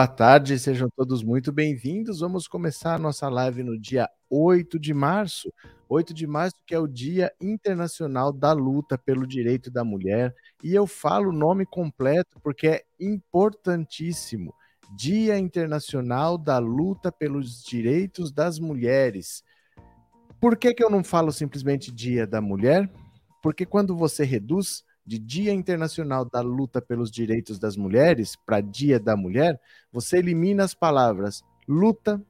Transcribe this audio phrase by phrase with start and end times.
[0.00, 2.20] Boa tarde, sejam todos muito bem-vindos.
[2.20, 5.52] Vamos começar a nossa live no dia 8 de março.
[5.90, 10.34] 8 de março, que é o Dia Internacional da Luta pelo Direito da Mulher.
[10.64, 14.54] E eu falo o nome completo porque é importantíssimo.
[14.96, 19.44] Dia Internacional da Luta pelos Direitos das Mulheres.
[20.40, 22.90] Por que, que eu não falo simplesmente Dia da Mulher?
[23.42, 29.00] Porque quando você reduz de Dia Internacional da Luta pelos Direitos das Mulheres para Dia
[29.00, 29.60] da Mulher,
[29.92, 32.22] você elimina as palavras luta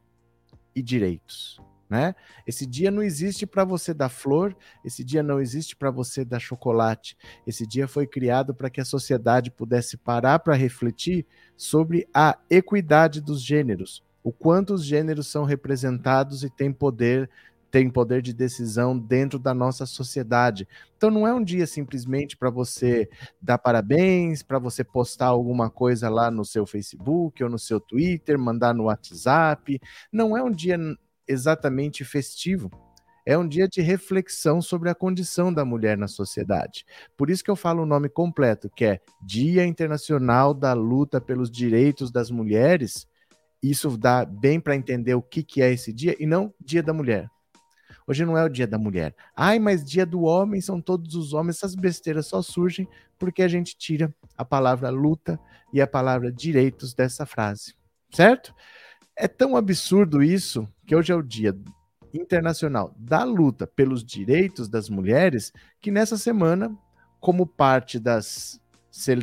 [0.75, 1.61] e direitos.
[1.91, 2.15] Né?
[2.47, 6.41] Esse dia não existe para você dar flor, esse dia não existe para você dar
[6.41, 7.19] chocolate.
[7.47, 11.27] Esse dia foi criado para que a sociedade pudesse parar para refletir
[11.59, 17.29] sobre a equidade dos gêneros, o quanto os gêneros são representados e têm poder
[17.71, 20.67] tem poder de decisão dentro da nossa sociedade.
[20.97, 23.09] Então não é um dia simplesmente para você
[23.41, 28.39] dar parabéns, para você postar alguma coisa lá no seu Facebook ou no seu Twitter,
[28.39, 29.81] mandar no WhatsApp.
[30.13, 30.79] Não é um dia
[31.27, 32.71] exatamente festivo.
[33.25, 36.85] É um dia de reflexão sobre a condição da mulher na sociedade.
[37.17, 41.51] Por isso que eu falo o nome completo, que é Dia Internacional da Luta pelos
[41.51, 43.07] Direitos das Mulheres.
[43.63, 46.95] Isso dá bem para entender o que, que é esse dia e não Dia da
[46.95, 47.31] Mulher.
[48.11, 49.15] Hoje não é o dia da mulher.
[49.37, 51.59] Ai, mas dia do homem são todos os homens.
[51.59, 55.39] Essas besteiras só surgem porque a gente tira a palavra luta
[55.73, 57.73] e a palavra direitos dessa frase,
[58.11, 58.53] certo?
[59.15, 61.57] É tão absurdo isso que hoje é o dia
[62.13, 66.77] internacional da luta pelos direitos das mulheres que nessa semana,
[67.21, 68.61] como parte das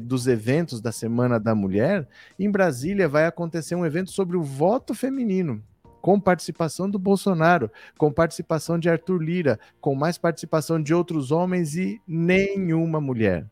[0.02, 2.08] dos eventos da Semana da Mulher,
[2.40, 5.62] em Brasília vai acontecer um evento sobre o voto feminino
[6.07, 11.75] com participação do Bolsonaro, com participação de Arthur Lira, com mais participação de outros homens
[11.75, 13.45] e nenhuma mulher.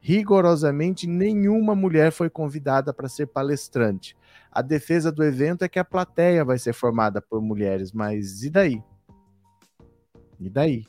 [0.00, 4.16] Rigorosamente, nenhuma mulher foi convidada para ser palestrante.
[4.50, 8.50] A defesa do evento é que a plateia vai ser formada por mulheres, mas e
[8.50, 8.82] daí?
[10.40, 10.84] E daí?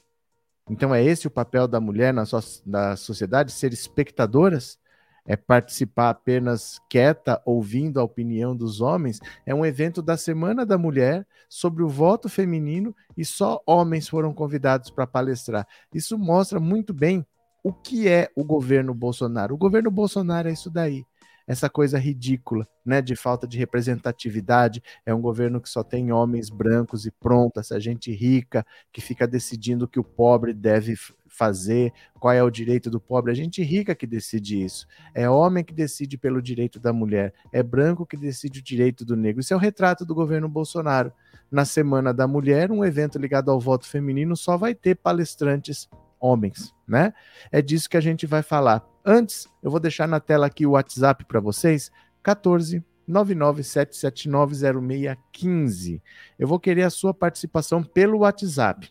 [0.68, 4.80] Então é esse o papel da mulher na, so na sociedade, ser espectadoras?
[5.26, 10.78] É participar apenas quieta, ouvindo a opinião dos homens, é um evento da Semana da
[10.78, 15.68] Mulher sobre o voto feminino e só homens foram convidados para palestrar.
[15.94, 17.26] Isso mostra muito bem
[17.64, 19.56] o que é o governo Bolsonaro.
[19.56, 21.06] O governo Bolsonaro é isso daí
[21.48, 24.82] essa coisa ridícula, né, de falta de representatividade.
[25.06, 29.28] É um governo que só tem homens brancos e pronto, essa gente rica que fica
[29.28, 30.96] decidindo o que o pobre deve
[31.28, 33.32] fazer, qual é o direito do pobre.
[33.32, 34.88] A gente rica que decide isso.
[35.14, 39.16] É homem que decide pelo direito da mulher, é branco que decide o direito do
[39.16, 39.42] negro.
[39.42, 41.12] Isso é o retrato do governo Bolsonaro.
[41.52, 45.88] Na Semana da Mulher, um evento ligado ao voto feminino só vai ter palestrantes
[46.24, 47.14] homens, né?
[47.52, 48.82] É disso que a gente vai falar.
[49.06, 51.92] Antes, eu vou deixar na tela aqui o WhatsApp para vocês,
[52.24, 56.02] 14 997790615.
[56.40, 58.90] Eu vou querer a sua participação pelo WhatsApp.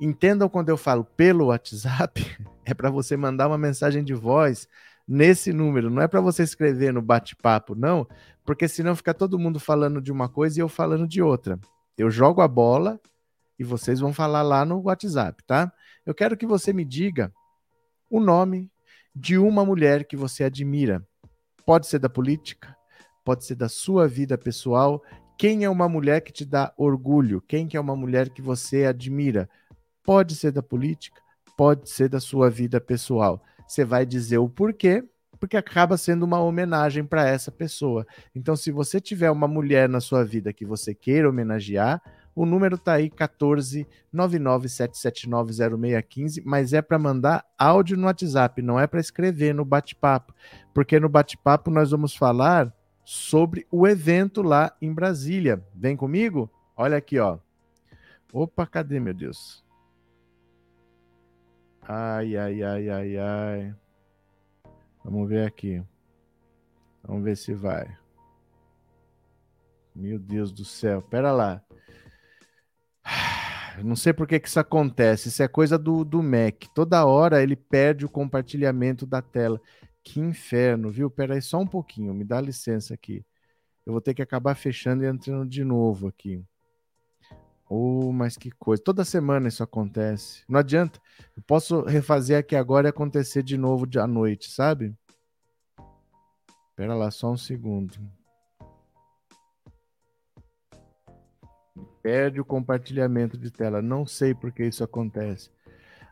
[0.00, 2.24] Entendam quando eu falo pelo WhatsApp,
[2.64, 4.68] é para você mandar uma mensagem de voz
[5.06, 8.06] nesse número, não é para você escrever no bate-papo, não,
[8.44, 11.58] porque senão fica todo mundo falando de uma coisa e eu falando de outra.
[11.98, 13.00] Eu jogo a bola
[13.62, 15.72] e vocês vão falar lá no WhatsApp, tá?
[16.04, 17.32] Eu quero que você me diga
[18.10, 18.68] o nome
[19.14, 21.06] de uma mulher que você admira.
[21.64, 22.76] Pode ser da política,
[23.24, 25.00] pode ser da sua vida pessoal.
[25.38, 27.40] Quem é uma mulher que te dá orgulho?
[27.40, 29.48] Quem que é uma mulher que você admira?
[30.02, 31.22] Pode ser da política,
[31.56, 33.40] pode ser da sua vida pessoal.
[33.68, 35.04] Você vai dizer o porquê,
[35.38, 38.04] porque acaba sendo uma homenagem para essa pessoa.
[38.34, 42.02] Então, se você tiver uma mulher na sua vida que você queira homenagear,
[42.34, 48.86] o número tá aí 14 997790615, mas é para mandar áudio no WhatsApp, não é
[48.86, 50.32] para escrever no bate-papo,
[50.72, 52.72] porque no bate-papo nós vamos falar
[53.04, 55.62] sobre o evento lá em Brasília.
[55.74, 56.50] Vem comigo?
[56.76, 57.38] Olha aqui, ó.
[58.32, 59.62] Opa, cadê, meu Deus?
[61.82, 63.74] Ai, ai, ai, ai, ai.
[65.04, 65.82] Vamos ver aqui.
[67.02, 67.98] Vamos ver se vai.
[69.94, 71.02] Meu Deus do céu.
[71.02, 71.62] Pera lá.
[73.82, 75.28] Não sei por que, que isso acontece.
[75.28, 76.64] Isso é coisa do, do Mac.
[76.74, 79.60] Toda hora ele perde o compartilhamento da tela.
[80.02, 81.10] Que inferno, viu?
[81.10, 82.12] Pera aí só um pouquinho.
[82.12, 83.24] Me dá licença aqui.
[83.86, 86.44] Eu vou ter que acabar fechando e entrando de novo aqui.
[87.68, 88.82] Oh, mas que coisa.
[88.82, 90.44] Toda semana isso acontece.
[90.48, 91.00] Não adianta.
[91.36, 94.94] Eu posso refazer aqui agora e acontecer de novo à noite, sabe?
[96.76, 97.94] Pera lá, só um segundo.
[102.02, 103.80] Perde o compartilhamento de tela.
[103.80, 105.50] Não sei por que isso acontece.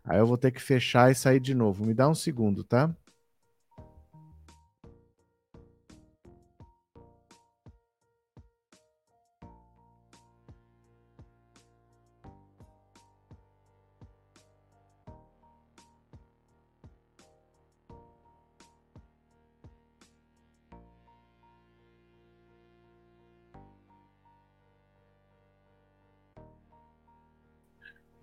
[0.05, 1.85] Aí eu vou ter que fechar e sair de novo.
[1.85, 2.95] Me dá um segundo, tá?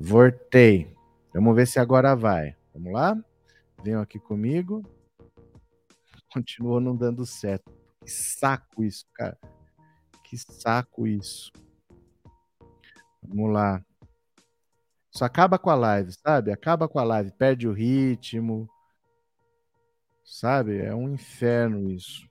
[0.07, 0.95] Voltei.
[1.33, 2.56] Vamos ver se agora vai.
[2.74, 3.13] Vamos lá?
[3.83, 4.81] Venham aqui comigo.
[6.31, 7.69] Continuou não dando certo.
[8.00, 9.38] Que saco isso, cara.
[10.24, 11.51] Que saco isso.
[13.21, 13.83] Vamos lá.
[15.13, 16.53] Isso acaba com a live, sabe?
[16.53, 18.65] Acaba com a live, perde o ritmo.
[20.24, 20.77] Sabe?
[20.77, 22.25] É um inferno isso.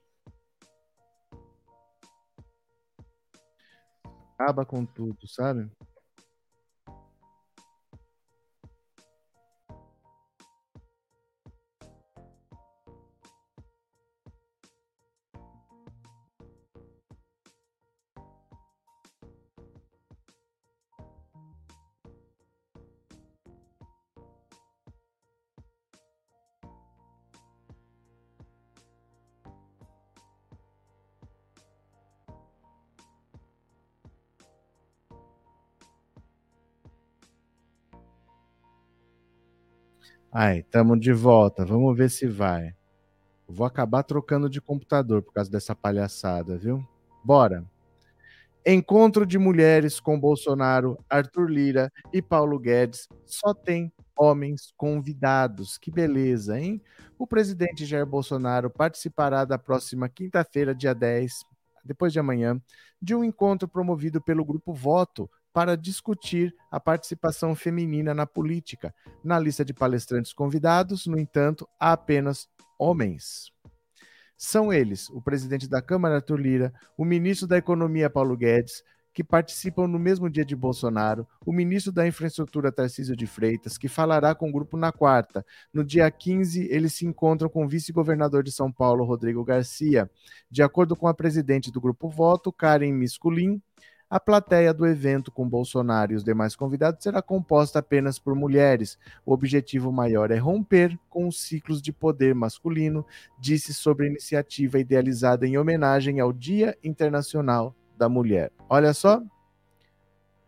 [4.33, 5.69] Acaba com tudo, sabe?
[40.31, 41.65] Aí, estamos de volta.
[41.65, 42.73] Vamos ver se vai.
[43.47, 46.85] Vou acabar trocando de computador por causa dessa palhaçada, viu?
[47.23, 47.65] Bora.
[48.65, 53.07] Encontro de mulheres com Bolsonaro, Arthur Lira e Paulo Guedes.
[53.25, 55.77] Só tem homens convidados.
[55.77, 56.81] Que beleza, hein?
[57.17, 61.45] O presidente Jair Bolsonaro participará da próxima quinta-feira, dia 10,
[61.85, 62.61] depois de amanhã,
[63.01, 68.93] de um encontro promovido pelo Grupo Voto, para discutir a participação feminina na política.
[69.23, 73.51] Na lista de palestrantes convidados, no entanto, há apenas homens.
[74.37, 79.23] São eles o presidente da Câmara, Arthur Lira, o ministro da Economia, Paulo Guedes, que
[79.23, 84.35] participam no mesmo dia de Bolsonaro, o ministro da Infraestrutura, Tarcísio de Freitas, que falará
[84.35, 85.43] com o grupo na quarta.
[85.73, 90.07] No dia 15, eles se encontram com o vice-governador de São Paulo, Rodrigo Garcia.
[90.51, 93.59] De acordo com a presidente do Grupo Voto, Karen Misculin,
[94.09, 98.97] a plateia do evento com Bolsonaro e os demais convidados será composta apenas por mulheres.
[99.25, 103.05] O objetivo maior é romper com os ciclos de poder masculino,
[103.37, 108.51] disse sobre a iniciativa idealizada em homenagem ao Dia Internacional da Mulher.
[108.69, 109.21] Olha só.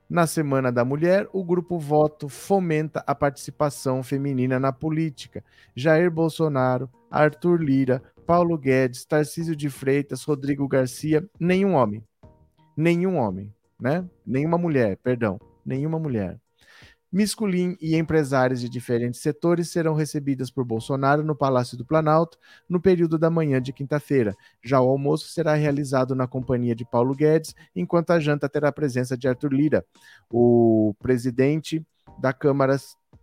[0.10, 5.44] Na Semana da Mulher, o grupo Voto fomenta a participação feminina na política.
[5.76, 12.04] Jair Bolsonaro, Arthur Lira, Paulo Guedes, Tarcísio de Freitas, Rodrigo Garcia, nenhum homem
[12.80, 14.08] nenhum homem, né?
[14.26, 16.40] Nenhuma mulher, perdão, nenhuma mulher.
[17.12, 22.38] Misculin e empresários de diferentes setores serão recebidas por Bolsonaro no Palácio do Planalto
[22.70, 24.36] no período da manhã de quinta-feira.
[24.64, 28.72] Já o almoço será realizado na companhia de Paulo Guedes, enquanto a janta terá a
[28.72, 29.84] presença de Arthur Lira.
[30.30, 31.86] O presidente
[32.20, 32.78] da Câmara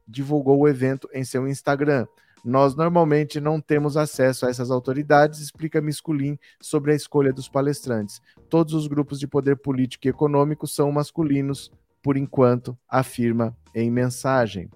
[0.06, 2.06] divulgou o evento em seu Instagram.
[2.46, 8.22] Nós normalmente não temos acesso a essas autoridades, explica Misculin sobre a escolha dos palestrantes.
[8.48, 14.70] Todos os grupos de poder político e econômico são masculinos, por enquanto, afirma em mensagem.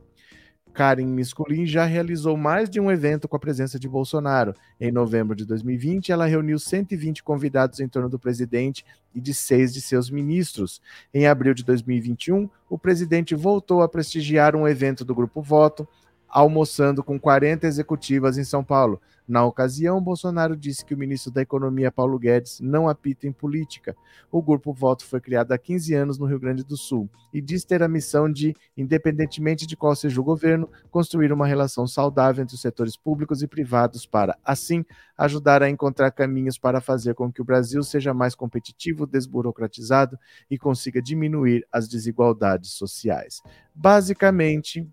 [0.72, 4.52] Karen Misculin já realizou mais de um evento com a presença de Bolsonaro.
[4.80, 8.84] Em novembro de 2020, ela reuniu 120 convidados em torno do presidente
[9.14, 10.80] e de seis de seus ministros.
[11.14, 15.86] Em abril de 2021, o presidente voltou a prestigiar um evento do Grupo Voto,
[16.30, 19.00] almoçando com 40 executivas em São Paulo.
[19.30, 23.96] Na ocasião, Bolsonaro disse que o ministro da Economia, Paulo Guedes, não apita em política.
[24.30, 27.64] O grupo Voto foi criado há 15 anos no Rio Grande do Sul e diz
[27.64, 32.56] ter a missão de, independentemente de qual seja o governo, construir uma relação saudável entre
[32.56, 34.84] os setores públicos e privados para, assim,
[35.16, 40.18] ajudar a encontrar caminhos para fazer com que o Brasil seja mais competitivo, desburocratizado
[40.50, 43.40] e consiga diminuir as desigualdades sociais.
[43.72, 44.88] Basicamente,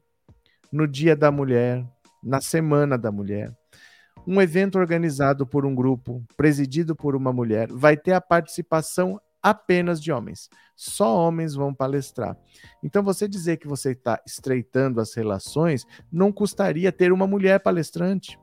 [0.71, 1.85] no Dia da Mulher,
[2.23, 3.55] na Semana da Mulher.
[4.25, 10.01] Um evento organizado por um grupo, presidido por uma mulher, vai ter a participação apenas
[10.01, 10.49] de homens.
[10.75, 12.37] Só homens vão palestrar.
[12.83, 18.37] Então, você dizer que você está estreitando as relações, não custaria ter uma mulher palestrante.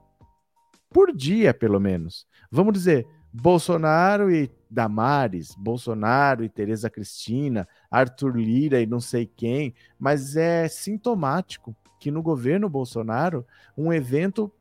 [0.88, 2.26] Por dia, pelo menos.
[2.50, 9.74] Vamos dizer, Bolsonaro e Damares, Bolsonaro e Tereza Cristina, Arthur Lira e não sei quem,
[9.98, 14.52] mas é sintomático que no governo Bolsonaro, um evento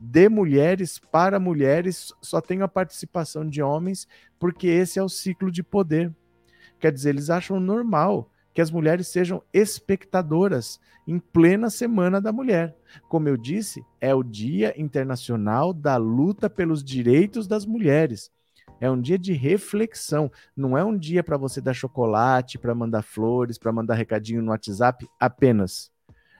[0.00, 5.48] de mulheres para mulheres só tem a participação de homens, porque esse é o ciclo
[5.48, 6.12] de poder.
[6.80, 12.76] Quer dizer, eles acham normal que as mulheres sejam espectadoras em plena Semana da Mulher.
[13.08, 18.28] Como eu disse, é o Dia Internacional da Luta pelos Direitos das Mulheres.
[18.80, 23.02] É um dia de reflexão, não é um dia para você dar chocolate, para mandar
[23.02, 25.96] flores, para mandar recadinho no WhatsApp apenas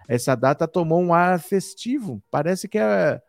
[0.08, 2.22] essa data tomou um ar festivo.
[2.30, 3.20] Parece que é.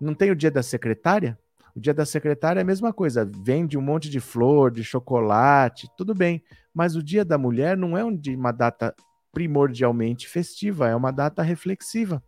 [0.00, 1.38] Não tem o dia da secretária?
[1.76, 5.90] O dia da secretária é a mesma coisa, vende um monte de flor, de chocolate,
[5.96, 6.42] tudo bem.
[6.72, 8.94] Mas o dia da mulher não é uma data
[9.32, 12.22] primordialmente festiva, é uma data reflexiva.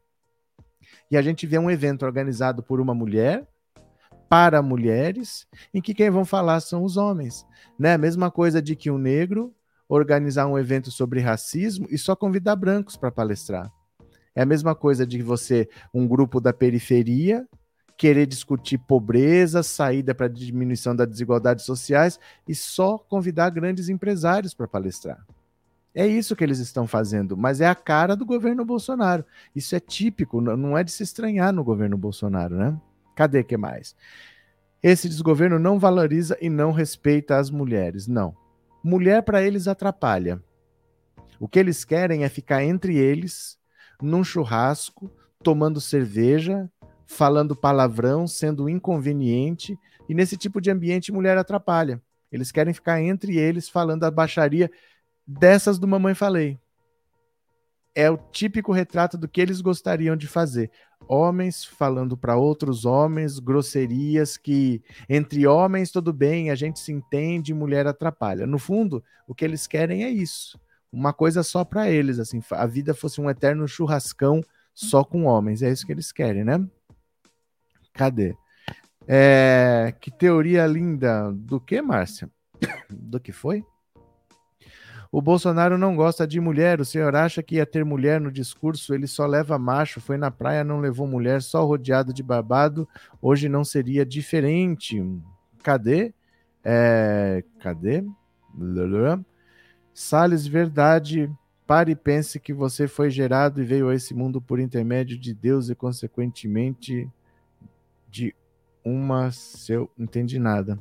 [1.11, 3.47] E a gente vê um evento organizado por uma mulher,
[4.29, 7.47] para mulheres, em que quem vão falar são os homens.
[7.79, 7.95] Né?
[7.95, 9.55] A mesma coisa de que um negro
[9.89, 13.73] organizar um evento sobre racismo e só convidar brancos para palestrar.
[14.37, 17.49] É a mesma coisa de você, um grupo da periferia,
[17.97, 24.69] querer discutir pobreza, saída para diminuição das desigualdades sociais e só convidar grandes empresários para
[24.69, 25.27] palestrar.
[25.95, 29.25] É isso que eles estão fazendo, mas é a cara do governo Bolsonaro.
[29.55, 32.79] Isso é típico, não é de se estranhar no governo Bolsonaro, né?
[33.15, 33.97] Cadê que mais?
[34.83, 38.07] Esse desgoverno não valoriza e não respeita as mulheres.
[38.07, 38.37] Não.
[38.85, 40.39] Mulher para eles atrapalha.
[41.41, 43.59] O que eles querem é ficar entre eles,
[44.03, 45.11] num churrasco,
[45.43, 46.71] tomando cerveja,
[47.07, 52.03] falando palavrão, sendo inconveniente, e nesse tipo de ambiente mulher atrapalha.
[52.31, 54.71] Eles querem ficar entre eles falando a baixaria
[55.27, 56.59] dessas do Mamãe Falei.
[57.95, 60.71] É o típico retrato do que eles gostariam de fazer.
[61.09, 67.55] Homens falando para outros homens grosserias que entre homens tudo bem, a gente se entende,
[67.55, 68.47] mulher atrapalha.
[68.47, 70.61] No fundo, o que eles querem é isso.
[70.97, 75.61] Uma coisa só para eles, assim, a vida fosse um eterno churrascão só com homens.
[75.61, 76.67] É isso que eles querem, né?
[77.93, 78.35] Cadê?
[79.07, 81.31] É, que teoria linda.
[81.33, 82.31] Do que, Márcia?
[82.89, 83.63] Do que foi?
[85.13, 86.81] O Bolsonaro não gosta de mulher.
[86.81, 88.95] O senhor acha que ia ter mulher no discurso?
[88.95, 90.01] Ele só leva macho.
[90.01, 92.89] Foi na praia, não levou mulher, só rodeado de barbado.
[93.21, 95.05] Hoje não seria diferente.
[95.63, 96.15] Cadê?
[96.65, 98.03] É, cadê?
[99.99, 101.31] Salles, verdade.
[101.67, 105.33] Pare e pense que você foi gerado e veio a esse mundo por intermédio de
[105.33, 107.11] Deus e, consequentemente,
[108.07, 108.35] de
[108.85, 109.91] uma seu.
[109.99, 110.79] Entendi nada.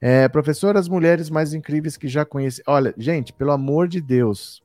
[0.00, 2.60] É, professor, as mulheres mais incríveis que já conheci.
[2.66, 4.64] Olha, gente, pelo amor de Deus,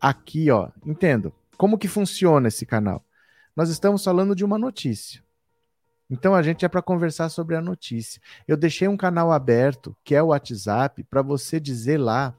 [0.00, 1.32] aqui, ó, entendo.
[1.56, 3.04] Como que funciona esse canal?
[3.54, 5.22] Nós estamos falando de uma notícia.
[6.10, 8.20] Então a gente é para conversar sobre a notícia.
[8.48, 12.34] Eu deixei um canal aberto, que é o WhatsApp, para você dizer lá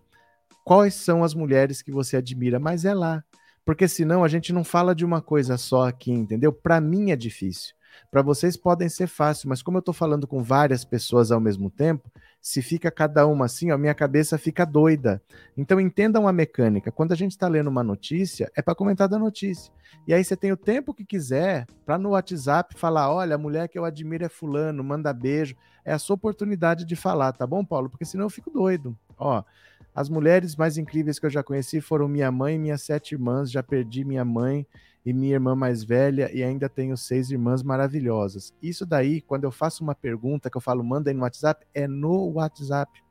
[0.63, 3.24] quais são as mulheres que você admira, mas é lá.
[3.65, 6.51] Porque senão a gente não fala de uma coisa só aqui, entendeu?
[6.51, 7.75] Para mim é difícil.
[8.10, 11.70] Para vocês podem ser fácil, mas como eu estou falando com várias pessoas ao mesmo
[11.70, 12.10] tempo,
[12.41, 15.22] se fica cada uma assim, a minha cabeça fica doida.
[15.56, 16.91] Então entendam a mecânica.
[16.91, 19.72] Quando a gente está lendo uma notícia, é para comentar da notícia.
[20.08, 23.68] E aí você tem o tempo que quiser para no WhatsApp falar: olha, a mulher
[23.68, 25.56] que eu admiro é fulano, manda beijo.
[25.86, 27.89] É a sua oportunidade de falar, tá bom, Paulo?
[27.89, 28.98] Porque senão eu fico doido.
[29.18, 29.44] Ó,
[29.93, 33.51] as mulheres mais incríveis que eu já conheci foram minha mãe e minhas sete irmãs.
[33.51, 34.65] Já perdi minha mãe
[35.05, 38.53] e minha irmã mais velha, e ainda tenho seis irmãs maravilhosas.
[38.62, 41.88] Isso daí, quando eu faço uma pergunta que eu falo, manda aí no WhatsApp, é
[41.88, 43.01] no WhatsApp,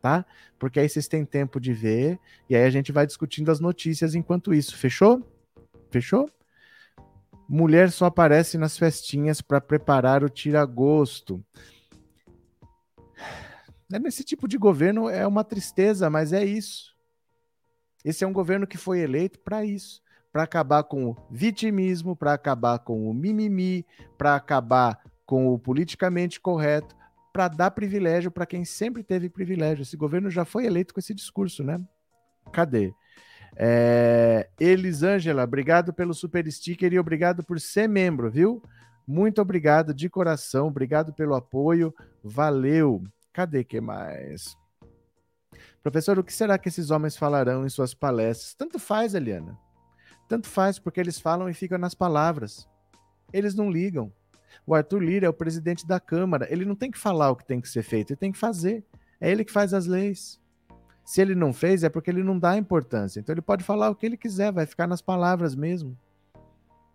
[0.00, 0.24] tá?
[0.58, 2.18] Porque aí vocês têm tempo de ver,
[2.48, 4.76] e aí a gente vai discutindo as notícias enquanto isso.
[4.76, 5.22] Fechou?
[5.90, 6.30] Fechou?
[7.48, 11.44] Mulher só aparece nas festinhas para preparar o tira-gosto.
[13.92, 16.94] É nesse tipo de governo é uma tristeza, mas é isso.
[18.04, 20.02] Esse é um governo que foi eleito para isso
[20.36, 23.86] para acabar com o vitimismo, para acabar com o mimimi,
[24.18, 26.94] para acabar com o politicamente correto,
[27.32, 29.80] para dar privilégio para quem sempre teve privilégio.
[29.80, 31.80] Esse governo já foi eleito com esse discurso, né?
[32.52, 32.92] Cadê?
[33.56, 34.50] É...
[34.60, 38.62] Elisângela, obrigado pelo super sticker e obrigado por ser membro, viu?
[39.06, 43.02] Muito obrigado de coração, obrigado pelo apoio, valeu.
[43.36, 44.56] Cadê que mais?
[45.82, 48.54] Professor, o que será que esses homens falarão em suas palestras?
[48.54, 49.58] Tanto faz, Eliana.
[50.26, 52.66] Tanto faz, porque eles falam e ficam nas palavras.
[53.30, 54.10] Eles não ligam.
[54.66, 56.50] O Arthur Lira é o presidente da Câmara.
[56.50, 58.82] Ele não tem que falar o que tem que ser feito, ele tem que fazer.
[59.20, 60.40] É ele que faz as leis.
[61.04, 63.20] Se ele não fez, é porque ele não dá importância.
[63.20, 65.94] Então ele pode falar o que ele quiser, vai ficar nas palavras mesmo.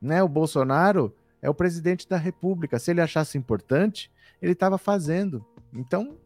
[0.02, 0.24] Né?
[0.24, 2.80] O Bolsonaro é o presidente da República.
[2.80, 5.46] Se ele achasse importante, ele estava fazendo.
[5.72, 6.18] Então,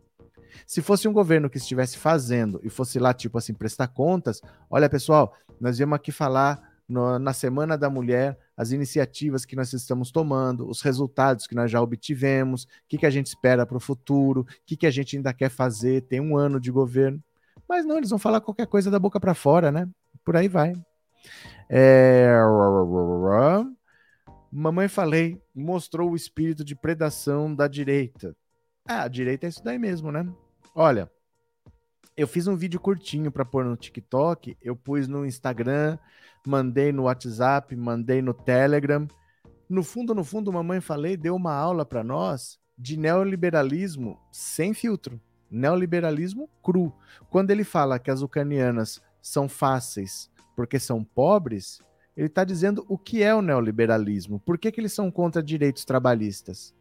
[0.66, 4.90] se fosse um governo que estivesse fazendo e fosse lá, tipo assim, prestar contas, olha,
[4.90, 10.12] pessoal, nós viemos aqui falar no, na Semana da Mulher, as iniciativas que nós estamos
[10.12, 13.80] tomando, os resultados que nós já obtivemos, o que, que a gente espera para o
[13.80, 17.22] futuro, o que, que a gente ainda quer fazer, tem um ano de governo.
[17.68, 19.90] Mas não, eles vão falar qualquer coisa da boca para fora, né?
[20.24, 20.74] Por aí vai.
[21.70, 22.36] É...
[24.52, 28.36] Mamãe falei, mostrou o espírito de predação da direita.
[28.88, 30.28] Ah, a direita é isso daí mesmo, né?
[30.76, 31.10] Olha,
[32.16, 35.98] eu fiz um vídeo curtinho para pôr no TikTok, eu pus no Instagram,
[36.46, 39.08] mandei no WhatsApp, mandei no Telegram.
[39.68, 45.20] No fundo, no fundo, mamãe falei, deu uma aula para nós de neoliberalismo sem filtro,
[45.50, 46.94] neoliberalismo cru.
[47.30, 51.82] Quando ele fala que as ucranianas são fáceis porque são pobres,
[52.16, 54.40] ele está dizendo o que é o neoliberalismo.
[54.40, 56.74] Por que, que eles são contra direitos trabalhistas?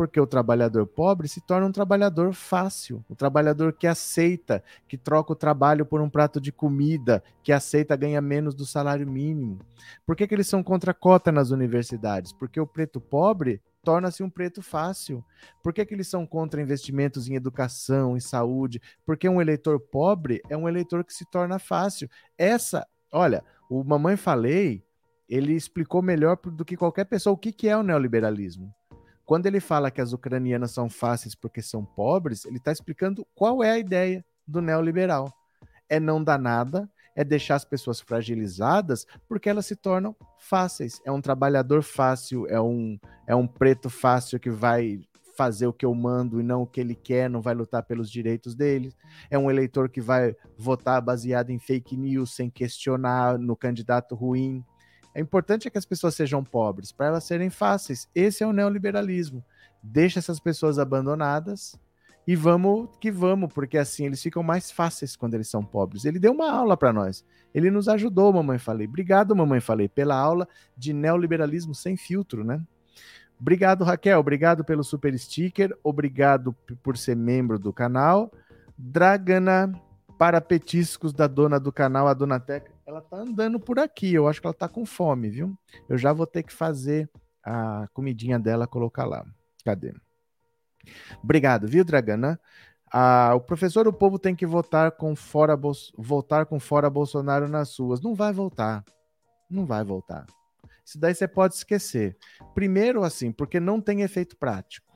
[0.00, 5.34] Porque o trabalhador pobre se torna um trabalhador fácil, o trabalhador que aceita, que troca
[5.34, 9.58] o trabalho por um prato de comida, que aceita ganhar menos do salário mínimo.
[10.06, 12.32] Por que, que eles são contra a cota nas universidades?
[12.32, 15.22] Porque o preto pobre torna-se um preto fácil.
[15.62, 18.80] Por que, que eles são contra investimentos em educação, em saúde?
[19.04, 22.08] Porque um eleitor pobre é um eleitor que se torna fácil.
[22.38, 24.82] Essa, olha, o Mamãe Falei,
[25.28, 28.74] ele explicou melhor do que qualquer pessoa o que, que é o neoliberalismo.
[29.30, 33.62] Quando ele fala que as ucranianas são fáceis porque são pobres, ele está explicando qual
[33.62, 35.32] é a ideia do neoliberal.
[35.88, 41.00] É não dar nada, é deixar as pessoas fragilizadas porque elas se tornam fáceis.
[41.04, 44.98] É um trabalhador fácil, é um, é um preto fácil que vai
[45.36, 48.10] fazer o que eu mando e não o que ele quer, não vai lutar pelos
[48.10, 48.92] direitos dele.
[49.30, 54.64] É um eleitor que vai votar baseado em fake news, sem questionar no candidato ruim.
[55.14, 58.08] É importante que as pessoas sejam pobres, para elas serem fáceis.
[58.14, 59.44] Esse é o neoliberalismo.
[59.82, 61.78] Deixa essas pessoas abandonadas
[62.26, 66.04] e vamos que vamos, porque assim eles ficam mais fáceis quando eles são pobres.
[66.04, 67.24] Ele deu uma aula para nós.
[67.52, 68.86] Ele nos ajudou, mamãe falei.
[68.86, 70.46] Obrigado, mamãe falei, pela aula
[70.76, 72.62] de neoliberalismo sem filtro, né?
[73.40, 74.20] Obrigado, Raquel.
[74.20, 75.76] Obrigado pelo super sticker.
[75.82, 78.30] Obrigado por ser membro do canal.
[78.78, 79.72] Dragana
[80.18, 84.12] para petiscos da dona do canal, a Dona Teca ela tá andando por aqui.
[84.12, 85.56] Eu acho que ela tá com fome, viu?
[85.88, 87.08] Eu já vou ter que fazer
[87.42, 89.24] a comidinha dela, colocar lá.
[89.64, 89.94] Cadê?
[91.22, 92.40] Obrigado, viu, Dragana?
[92.92, 95.56] Ah, o professor, o povo tem que votar com fora
[95.96, 98.00] voltar com fora Bolsonaro nas ruas.
[98.00, 98.84] Não vai voltar.
[99.48, 100.26] Não vai voltar.
[100.84, 102.16] Isso daí você pode esquecer.
[102.52, 104.92] Primeiro, assim, porque não tem efeito prático.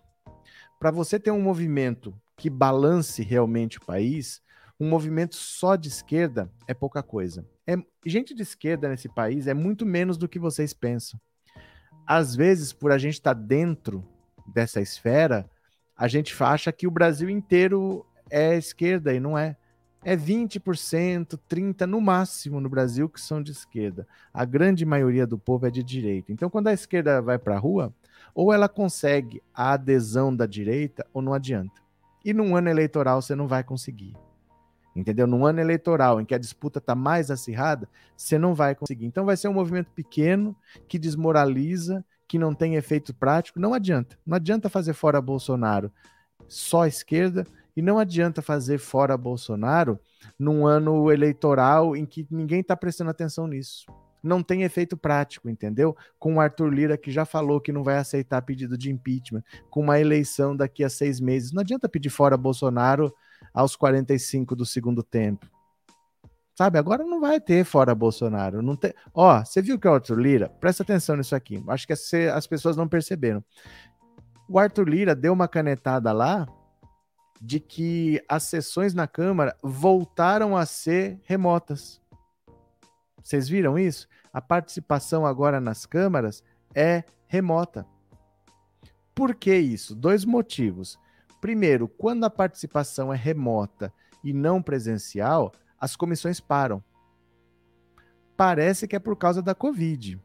[0.81, 4.43] Para você ter um movimento que balance realmente o país,
[4.79, 7.47] um movimento só de esquerda é pouca coisa.
[7.67, 11.19] É, gente de esquerda nesse país é muito menos do que vocês pensam.
[12.07, 14.05] Às vezes, por a gente estar tá dentro
[14.47, 15.49] dessa esfera,
[15.97, 19.57] a gente acha que o Brasil inteiro é esquerda e não é.
[20.07, 24.07] É 20%, 30% no máximo no Brasil que são de esquerda.
[24.35, 26.31] A grande maioria do povo é de direita.
[26.31, 27.95] Então, quando a esquerda vai para a rua,
[28.35, 31.81] ou ela consegue a adesão da direita, ou não adianta.
[32.23, 34.15] E num ano eleitoral você não vai conseguir
[34.95, 35.27] entendeu?
[35.27, 39.07] Num ano eleitoral em que a disputa está mais acirrada, você não vai conseguir.
[39.07, 40.57] Então vai ser um movimento pequeno
[40.89, 43.61] que desmoraliza, que não tem efeito prático.
[43.61, 44.19] Não adianta.
[44.27, 45.93] Não adianta fazer fora Bolsonaro
[46.49, 49.99] só a esquerda e não adianta fazer fora Bolsonaro
[50.39, 53.87] num ano eleitoral em que ninguém está prestando atenção nisso.
[54.23, 55.95] Não tem efeito prático, entendeu?
[56.19, 59.81] Com o Arthur Lira que já falou que não vai aceitar pedido de impeachment, com
[59.81, 61.53] uma eleição daqui a seis meses.
[61.53, 63.13] Não adianta pedir fora Bolsonaro
[63.55, 65.49] aos 45 do segundo tempo.
[66.57, 68.61] Sabe, agora não vai ter fora Bolsonaro.
[68.61, 68.93] Não tem...
[69.13, 72.77] Ó, você viu que o Arthur Lira, presta atenção nisso aqui, acho que as pessoas
[72.77, 73.43] não perceberam.
[74.49, 76.47] O Arthur Lira deu uma canetada lá
[77.41, 82.01] de que as sessões na Câmara voltaram a ser remotas.
[83.23, 84.07] Vocês viram isso?
[84.33, 86.43] A participação agora nas câmaras
[86.75, 87.87] é remota.
[89.15, 89.95] Por que isso?
[89.95, 90.99] Dois motivos.
[91.45, 93.93] Primeiro, quando a participação é remota
[94.25, 96.83] e não presencial, as comissões param.
[98.35, 100.19] Parece que é por causa da Covid,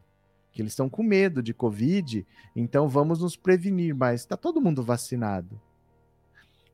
[0.50, 4.82] que eles estão com medo de Covid, então vamos nos prevenir, mas está todo mundo
[4.82, 5.60] vacinado.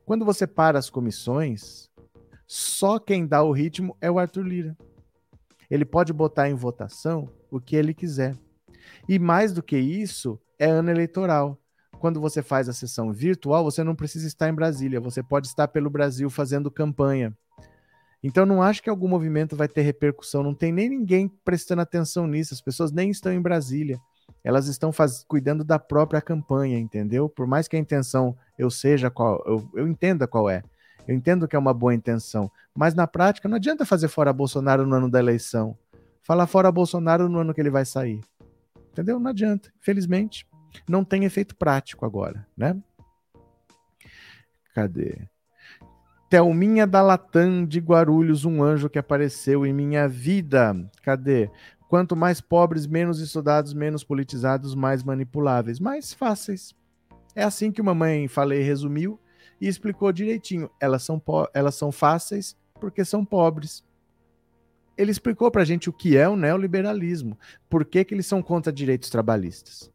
[0.05, 1.91] Quando você para as comissões,
[2.47, 4.77] só quem dá o ritmo é o Arthur Lira.
[5.69, 8.33] Ele pode botar em votação o que ele quiser.
[9.09, 11.59] E mais do que isso, é ano eleitoral
[11.99, 15.67] quando você faz a sessão virtual, você não precisa estar em Brasília, você pode estar
[15.67, 17.35] pelo Brasil fazendo campanha.
[18.23, 22.27] Então não acho que algum movimento vai ter repercussão, não tem nem ninguém prestando atenção
[22.27, 23.99] nisso, as pessoas nem estão em Brasília.
[24.43, 25.23] Elas estão faz...
[25.27, 27.29] cuidando da própria campanha, entendeu?
[27.29, 30.63] Por mais que a intenção eu seja qual, eu, eu entenda qual é.
[31.07, 34.85] Eu entendo que é uma boa intenção, mas na prática não adianta fazer fora Bolsonaro
[34.85, 35.77] no ano da eleição.
[36.21, 38.19] Falar fora Bolsonaro no ano que ele vai sair.
[38.91, 39.19] Entendeu?
[39.19, 40.46] Não adianta, infelizmente
[40.87, 42.75] não tem efeito prático agora, né?
[44.73, 45.27] Cadê?
[46.29, 50.75] Thelminha da Latam de Guarulhos, um anjo que apareceu em minha vida.
[51.01, 51.49] Cadê?
[51.87, 56.75] Quanto mais pobres, menos estudados, menos politizados, mais manipuláveis, mais fáceis.
[57.33, 59.19] É assim que o mamãe falei resumiu
[59.61, 60.69] e explicou direitinho.
[60.79, 61.21] Elas são,
[61.53, 63.83] elas são fáceis porque são pobres.
[64.97, 67.37] Ele explicou para a gente o que é o neoliberalismo,
[67.69, 69.91] por que, que eles são contra direitos trabalhistas.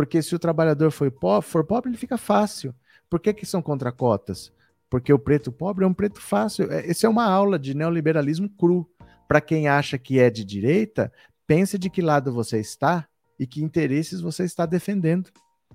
[0.00, 2.74] Porque se o trabalhador for pobre, for pobre ele fica fácil.
[3.10, 4.50] Por que, que são contra cotas?
[4.88, 6.72] Porque o preto pobre é um preto fácil.
[6.72, 8.88] É, essa é uma aula de neoliberalismo cru.
[9.28, 11.12] para quem acha que é de direita,
[11.46, 13.06] pense de que lado você está
[13.38, 15.28] e que interesses você está defendendo.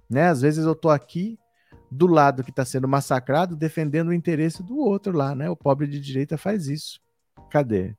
[0.10, 0.28] Né?
[0.28, 1.38] Às vezes eu estou aqui
[1.92, 5.52] do lado que está sendo massacrado, defendendo o interesse do outro lá, né?
[5.52, 7.00] O pobre de direita faz isso.
[7.52, 7.96] Cadê?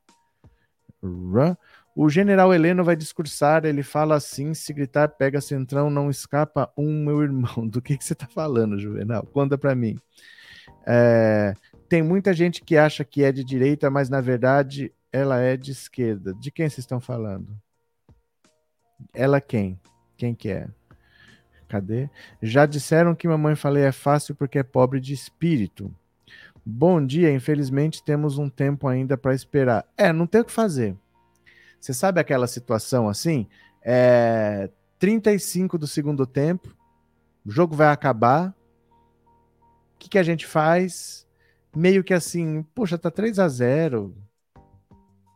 [1.98, 7.02] O general Heleno vai discursar, ele fala assim: se gritar, pega centrão, não escapa um
[7.02, 7.64] meu irmão.
[7.66, 9.24] Do que, que você está falando, Juvenal?
[9.24, 9.96] Conta para mim.
[10.86, 11.54] É,
[11.88, 15.70] tem muita gente que acha que é de direita, mas na verdade ela é de
[15.70, 16.34] esquerda.
[16.34, 17.48] De quem vocês estão falando?
[19.14, 19.80] Ela quem?
[20.18, 20.68] Quem que é?
[21.66, 22.10] Cadê?
[22.42, 25.90] Já disseram que mamãe falei é fácil porque é pobre de espírito.
[26.62, 29.86] Bom dia, infelizmente temos um tempo ainda para esperar.
[29.96, 30.94] É, não tem o que fazer.
[31.80, 33.46] Você sabe aquela situação assim?
[33.82, 36.74] É 35 do segundo tempo,
[37.44, 38.54] o jogo vai acabar.
[39.94, 41.26] O que, que a gente faz?
[41.74, 44.14] Meio que assim, poxa, tá 3 a 0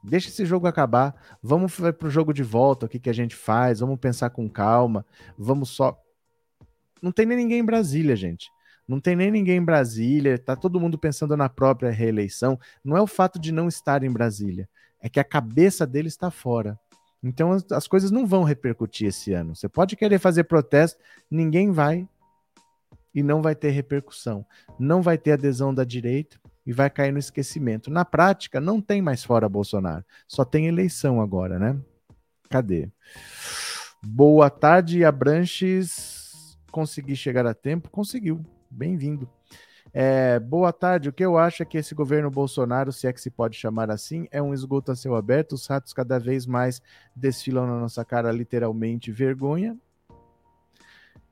[0.02, 1.14] Deixa esse jogo acabar.
[1.42, 2.86] Vamos para o jogo de volta.
[2.86, 3.80] O que, que a gente faz?
[3.80, 5.04] Vamos pensar com calma.
[5.36, 5.98] Vamos só.
[7.02, 8.50] Não tem nem ninguém em Brasília, gente.
[8.88, 10.38] Não tem nem ninguém em Brasília.
[10.38, 12.58] Tá todo mundo pensando na própria reeleição.
[12.82, 14.68] Não é o fato de não estar em Brasília,
[15.00, 16.78] é que a cabeça dele está fora.
[17.22, 19.54] Então as, as coisas não vão repercutir esse ano.
[19.54, 22.08] Você pode querer fazer protesto, ninguém vai
[23.14, 24.44] e não vai ter repercussão.
[24.78, 27.90] Não vai ter adesão da direita e vai cair no esquecimento.
[27.90, 30.04] Na prática, não tem mais fora Bolsonaro.
[30.26, 31.78] Só tem eleição agora, né?
[32.48, 32.90] Cadê?
[34.02, 36.58] Boa tarde, Abranches.
[36.70, 37.90] Consegui chegar a tempo?
[37.90, 38.44] Conseguiu.
[38.70, 39.28] Bem-vindo.
[39.92, 41.08] É, boa tarde.
[41.08, 43.90] O que eu acho é que esse governo Bolsonaro, se é que se pode chamar
[43.90, 45.52] assim, é um esgoto a céu aberto.
[45.52, 46.80] Os ratos cada vez mais
[47.14, 49.76] desfilam na nossa cara, literalmente vergonha.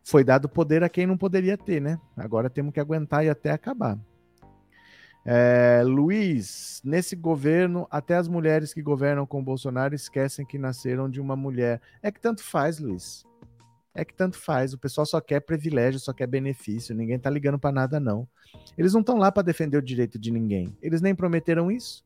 [0.02, 2.00] Foi dado poder a quem não poderia ter, né?
[2.16, 3.98] Agora temos que aguentar e até acabar.
[5.24, 11.20] É, Luiz, nesse governo, até as mulheres que governam com Bolsonaro esquecem que nasceram de
[11.20, 11.82] uma mulher.
[12.02, 13.27] É que tanto faz, Luiz.
[13.98, 14.72] É que tanto faz.
[14.72, 16.94] O pessoal só quer privilégio, só quer benefício.
[16.94, 18.28] Ninguém tá ligando para nada, não.
[18.76, 20.72] Eles não estão lá para defender o direito de ninguém.
[20.80, 22.04] Eles nem prometeram isso.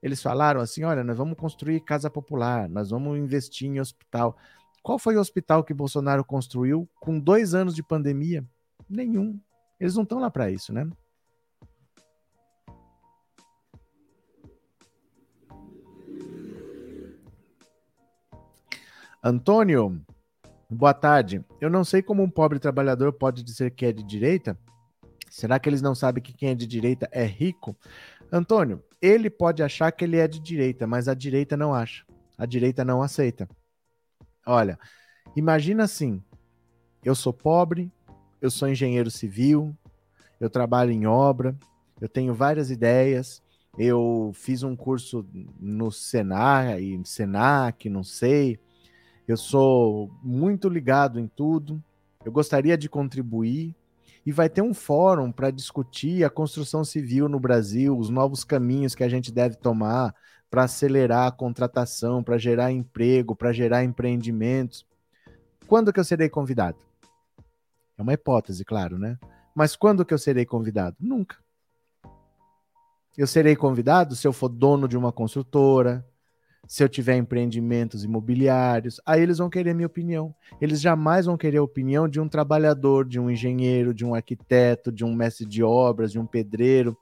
[0.00, 4.38] Eles falaram assim: olha, nós vamos construir casa popular, nós vamos investir em hospital.
[4.84, 8.44] Qual foi o hospital que Bolsonaro construiu com dois anos de pandemia?
[8.88, 9.36] Nenhum.
[9.80, 10.88] Eles não estão lá para isso, né?
[19.24, 20.00] Antônio,
[20.70, 21.44] boa tarde.
[21.60, 24.58] Eu não sei como um pobre trabalhador pode dizer que é de direita.
[25.28, 27.76] Será que eles não sabem que quem é de direita é rico?
[28.32, 32.04] Antônio, ele pode achar que ele é de direita, mas a direita não acha.
[32.38, 33.48] A direita não aceita.
[34.46, 34.78] Olha,
[35.36, 36.22] imagina assim:
[37.04, 37.90] eu sou pobre,
[38.40, 39.76] eu sou engenheiro civil,
[40.38, 41.56] eu trabalho em obra,
[42.00, 43.42] eu tenho várias ideias,
[43.78, 45.26] eu fiz um curso
[45.60, 48.58] no Senac, Senac, não sei,
[49.30, 51.82] eu sou muito ligado em tudo.
[52.24, 53.76] Eu gostaria de contribuir
[54.26, 58.94] e vai ter um fórum para discutir a construção civil no Brasil, os novos caminhos
[58.94, 60.14] que a gente deve tomar
[60.50, 64.84] para acelerar a contratação, para gerar emprego, para gerar empreendimentos.
[65.68, 66.78] Quando que eu serei convidado?
[67.96, 69.16] É uma hipótese, claro, né?
[69.54, 70.96] Mas quando que eu serei convidado?
[70.98, 71.36] Nunca.
[73.16, 76.04] Eu serei convidado se eu for dono de uma construtora,
[76.70, 80.32] se eu tiver empreendimentos imobiliários, aí eles vão querer minha opinião.
[80.60, 84.92] Eles jamais vão querer a opinião de um trabalhador, de um engenheiro, de um arquiteto,
[84.92, 86.96] de um mestre de obras, de um pedreiro.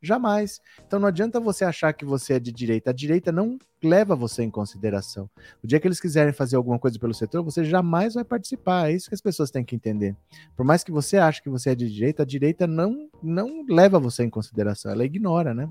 [0.00, 0.58] Jamais.
[0.86, 2.88] Então não adianta você achar que você é de direita.
[2.88, 5.28] A direita não leva você em consideração.
[5.62, 8.88] O dia que eles quiserem fazer alguma coisa pelo setor, você jamais vai participar.
[8.88, 10.16] É isso que as pessoas têm que entender.
[10.56, 14.00] Por mais que você ache que você é de direita, a direita não, não leva
[14.00, 14.90] você em consideração.
[14.90, 15.68] Ela ignora, né?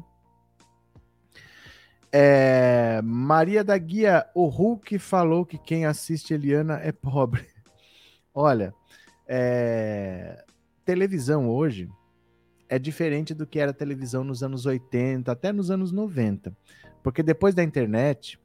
[2.11, 7.45] É, Maria da Guia, o Hulk falou que quem assiste Eliana é pobre.
[8.33, 8.73] Olha,
[9.27, 10.43] é,
[10.83, 11.89] televisão hoje
[12.67, 16.55] é diferente do que era televisão nos anos 80, até nos anos 90.
[17.03, 18.39] Porque depois da internet,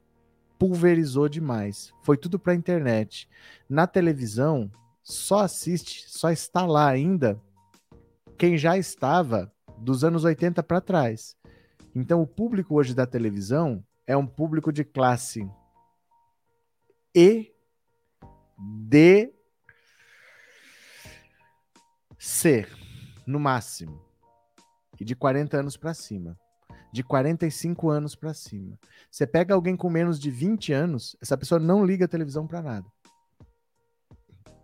[0.59, 1.93] pulverizou demais.
[2.03, 3.29] Foi tudo para a internet.
[3.69, 4.71] Na televisão,
[5.03, 7.41] só assiste, só está lá ainda
[8.39, 11.37] quem já estava dos anos 80 para trás.
[11.95, 15.49] Então, o público hoje da televisão é um público de classe
[17.15, 17.55] E,
[18.59, 19.33] D,
[22.19, 22.67] C,
[23.25, 24.03] no máximo.
[24.99, 26.37] E de 40 anos para cima.
[26.93, 28.77] De 45 anos para cima.
[29.09, 32.63] Você pega alguém com menos de 20 anos, essa pessoa não liga a televisão para
[32.63, 32.87] nada.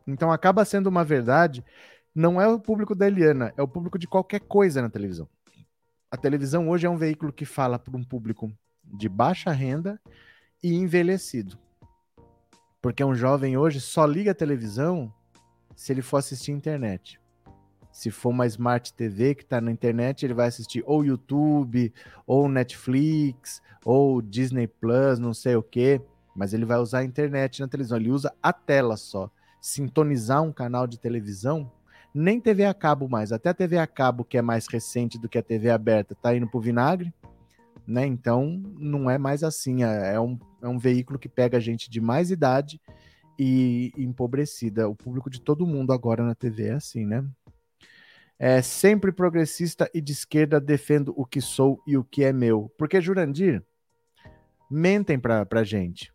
[0.05, 1.65] Então acaba sendo uma verdade,
[2.13, 5.29] não é o público da Eliana, é o público de qualquer coisa na televisão
[6.11, 8.53] a televisão hoje é um veículo que fala para um público
[8.85, 10.01] de baixa renda
[10.63, 11.57] e envelhecido.
[12.83, 15.13] Porque um jovem hoje só liga a televisão
[15.77, 17.21] se ele for assistir internet.
[17.93, 21.93] Se for uma Smart TV que está na internet, ele vai assistir ou YouTube,
[22.27, 26.01] ou Netflix, ou Disney Plus, não sei o quê.
[26.35, 27.99] Mas ele vai usar a internet na televisão.
[27.99, 29.31] Ele usa a tela só.
[29.61, 31.71] Sintonizar um canal de televisão,
[32.15, 33.33] nem TV a cabo mais.
[33.33, 36.35] Até a TV a cabo, que é mais recente do que a TV aberta, está
[36.35, 37.13] indo para o vinagre.
[37.87, 38.07] Né?
[38.07, 39.83] Então, não é mais assim.
[39.83, 42.81] É, é um, é um veículo que pega gente de mais idade
[43.39, 44.89] e empobrecida.
[44.89, 47.25] O público de todo mundo agora na TV é assim, né?
[48.39, 52.73] É sempre progressista e de esquerda defendo o que sou e o que é meu.
[52.79, 53.63] Porque, Jurandir,
[54.71, 56.13] mentem pra, pra gente.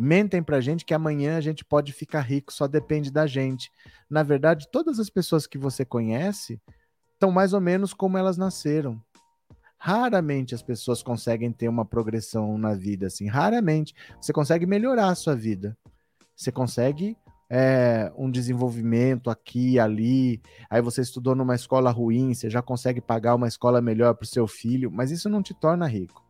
[0.00, 3.70] Mentem pra gente que amanhã a gente pode ficar rico, só depende da gente.
[4.08, 6.58] Na verdade, todas as pessoas que você conhece
[7.12, 8.98] estão mais ou menos como elas nasceram.
[9.76, 13.28] Raramente as pessoas conseguem ter uma progressão na vida assim.
[13.28, 13.94] Raramente.
[14.18, 15.76] Você consegue melhorar a sua vida.
[16.34, 17.14] Você consegue
[17.50, 23.34] é, um desenvolvimento aqui ali, aí você estudou numa escola ruim, você já consegue pagar
[23.34, 26.24] uma escola melhor para o seu filho, mas isso não te torna rico.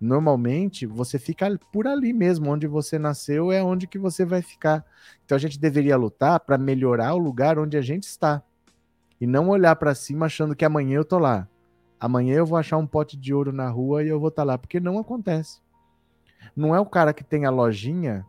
[0.00, 4.84] Normalmente você fica por ali mesmo, onde você nasceu é onde que você vai ficar.
[5.24, 8.42] Então a gente deveria lutar para melhorar o lugar onde a gente está
[9.20, 11.46] e não olhar para cima achando que amanhã eu tô lá.
[12.00, 14.46] Amanhã eu vou achar um pote de ouro na rua e eu vou estar tá
[14.46, 15.60] lá, porque não acontece.
[16.56, 18.24] Não é o cara que tem a lojinha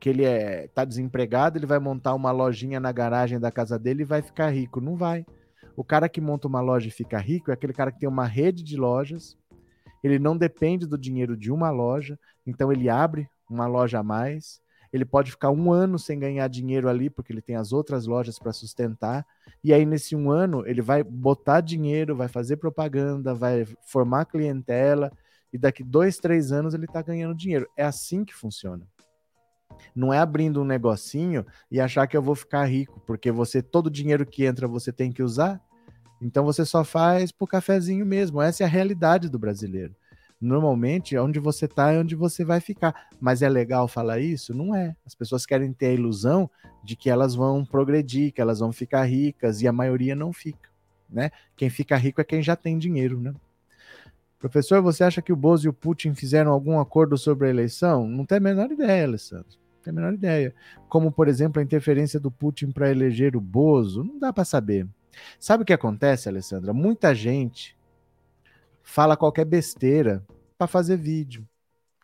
[0.00, 4.02] que ele é tá desempregado, ele vai montar uma lojinha na garagem da casa dele
[4.02, 4.80] e vai ficar rico.
[4.80, 5.26] Não vai.
[5.76, 8.26] O cara que monta uma loja e fica rico é aquele cara que tem uma
[8.26, 9.38] rede de lojas.
[10.02, 14.60] Ele não depende do dinheiro de uma loja, então ele abre uma loja a mais.
[14.92, 18.38] Ele pode ficar um ano sem ganhar dinheiro ali, porque ele tem as outras lojas
[18.38, 19.24] para sustentar.
[19.64, 25.10] E aí, nesse um ano, ele vai botar dinheiro, vai fazer propaganda, vai formar clientela.
[25.50, 27.66] E daqui dois, três anos ele está ganhando dinheiro.
[27.76, 28.86] É assim que funciona.
[29.94, 33.86] Não é abrindo um negocinho e achar que eu vou ficar rico, porque você todo
[33.86, 35.60] o dinheiro que entra você tem que usar.
[36.22, 38.40] Então você só faz por cafezinho mesmo.
[38.40, 39.94] Essa é a realidade do brasileiro.
[40.40, 43.08] Normalmente, onde você está é onde você vai ficar.
[43.20, 44.54] Mas é legal falar isso?
[44.54, 44.96] Não é.
[45.04, 46.48] As pessoas querem ter a ilusão
[46.82, 50.70] de que elas vão progredir, que elas vão ficar ricas, e a maioria não fica.
[51.10, 51.30] Né?
[51.56, 53.20] Quem fica rico é quem já tem dinheiro.
[53.20, 53.34] Né?
[54.38, 58.08] Professor, você acha que o Bozo e o Putin fizeram algum acordo sobre a eleição?
[58.08, 60.54] Não tem a menor ideia, Alessandro tem a menor ideia.
[60.88, 64.86] Como, por exemplo, a interferência do Putin para eleger o Bozo, não dá para saber.
[65.38, 66.72] Sabe o que acontece, Alessandra?
[66.72, 67.76] Muita gente
[68.82, 70.24] fala qualquer besteira
[70.58, 71.46] para fazer vídeo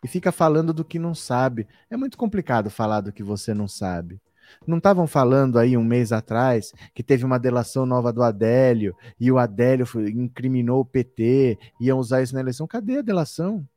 [0.03, 1.67] e fica falando do que não sabe.
[1.89, 4.21] É muito complicado falar do que você não sabe.
[4.65, 9.31] Não estavam falando aí um mês atrás que teve uma delação nova do Adélio e
[9.31, 12.65] o Adélio incriminou o PT, iam usar isso na eleição?
[12.65, 13.67] Cadê a delação?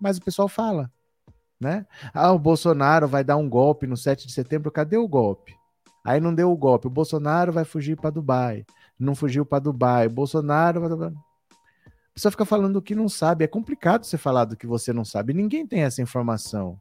[0.00, 0.90] Mas o pessoal fala
[1.60, 1.86] né?
[2.14, 5.57] Ah, o Bolsonaro vai dar um golpe no 7 de setembro, cadê o golpe?
[6.08, 6.86] Aí não deu o golpe.
[6.86, 8.64] O Bolsonaro vai fugir para Dubai.
[8.98, 10.06] Não fugiu para Dubai.
[10.06, 10.82] O Bolsonaro.
[11.04, 11.12] A
[12.14, 13.44] pessoa fica falando o que não sabe.
[13.44, 15.34] É complicado você falar do que você não sabe.
[15.34, 16.80] Ninguém tem essa informação.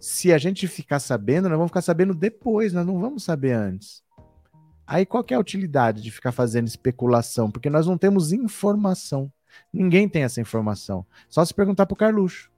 [0.00, 4.02] Se a gente ficar sabendo, nós vamos ficar sabendo depois, nós não vamos saber antes.
[4.86, 7.50] Aí qual é a utilidade de ficar fazendo especulação?
[7.50, 9.30] Porque nós não temos informação.
[9.70, 11.04] Ninguém tem essa informação.
[11.28, 12.50] Só se perguntar para o Carluxo.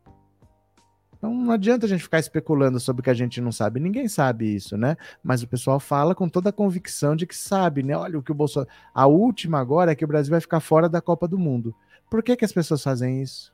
[1.19, 3.81] Então não adianta a gente ficar especulando sobre o que a gente não sabe.
[3.81, 4.97] Ninguém sabe isso, né?
[5.23, 7.97] Mas o pessoal fala com toda a convicção de que sabe, né?
[7.97, 8.71] Olha o que o Bolsonaro.
[8.95, 11.75] A última agora é que o Brasil vai ficar fora da Copa do Mundo.
[12.09, 13.53] Por que, que as pessoas fazem isso?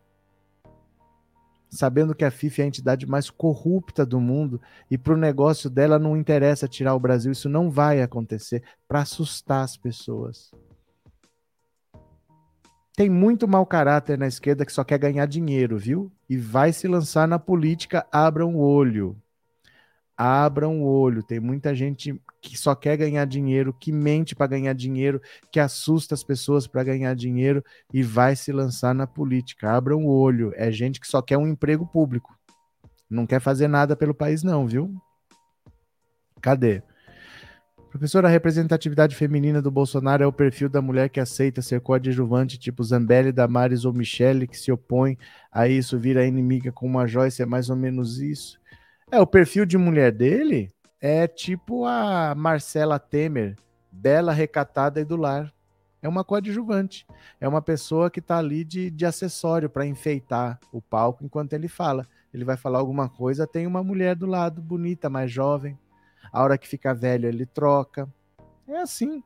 [1.71, 5.69] Sabendo que a FIFA é a entidade mais corrupta do mundo e para o negócio
[5.69, 10.53] dela não interessa tirar o Brasil, isso não vai acontecer para assustar as pessoas.
[12.97, 16.13] Tem muito mau caráter na esquerda que só quer ganhar dinheiro, viu?
[16.31, 19.21] E vai se lançar na política, abram o olho.
[20.17, 21.21] Abram o olho.
[21.21, 26.15] Tem muita gente que só quer ganhar dinheiro, que mente para ganhar dinheiro, que assusta
[26.15, 29.73] as pessoas para ganhar dinheiro e vai se lançar na política.
[29.73, 30.53] Abram o olho.
[30.55, 32.39] É gente que só quer um emprego público.
[33.11, 34.95] Não quer fazer nada pelo país, não, viu?
[36.41, 36.81] Cadê?
[37.95, 42.59] Professor, a representatividade feminina do Bolsonaro é o perfil da mulher que aceita ser coadjuvante,
[42.59, 45.17] tipo Zambelli, Damares ou Michele, que se opõe
[45.53, 48.59] a isso, vira inimiga com uma Joyce, é mais ou menos isso.
[49.13, 53.55] É, o perfil de mulher dele é tipo a Marcela Temer,
[53.93, 55.55] bela, recatada e do lar.
[56.03, 57.07] É uma coadjuvante.
[57.41, 61.69] É uma pessoa que está ali de, de acessório para enfeitar o palco enquanto ele
[61.69, 62.09] fala.
[62.33, 65.79] Ele vai falar alguma coisa, tem uma mulher do lado, bonita, mais jovem,
[66.35, 68.13] a hora que fica velho, ele troca.
[68.67, 69.23] É assim.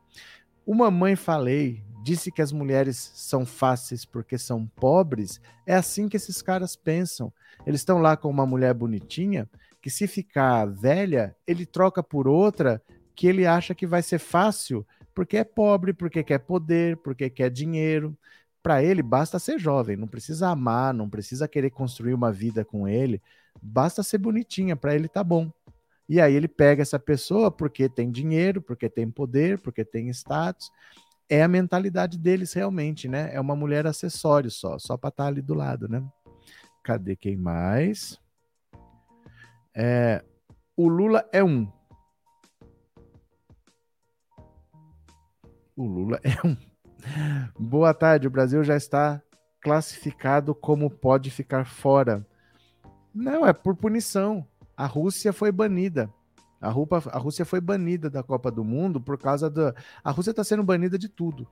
[0.67, 6.19] O Mamãe Falei disse que as mulheres são fáceis porque são pobres, é assim que
[6.19, 7.33] esses caras pensam.
[7.67, 9.49] Eles estão lá com uma mulher bonitinha
[9.81, 12.83] que se ficar velha, ele troca por outra
[13.17, 17.51] que ele acha que vai ser fácil porque é pobre, porque quer poder, porque quer
[17.51, 18.17] dinheiro.
[18.63, 22.87] Para ele basta ser jovem, não precisa amar, não precisa querer construir uma vida com
[22.87, 23.23] ele,
[23.63, 25.51] basta ser bonitinha, para ele tá bom.
[26.09, 30.71] E aí ele pega essa pessoa porque tem dinheiro, porque tem poder, porque tem status.
[31.29, 33.29] É a mentalidade deles realmente, né?
[33.35, 36.03] É uma mulher acessório só, só para estar tá ali do lado, né?
[36.83, 38.19] Cadê quem mais?
[39.77, 40.25] É,
[40.75, 41.71] o Lula é um.
[45.77, 46.57] O Lula é um.
[47.61, 49.23] Boa tarde, o Brasil já está
[49.61, 52.27] classificado como pode ficar fora.
[53.15, 54.47] Não, é por punição
[54.79, 56.09] a Rússia foi banida.
[56.61, 59.75] A, a Rússia foi banida da Copa do Mundo por causa da.
[60.05, 61.49] A Rússia está sendo banida de tudo.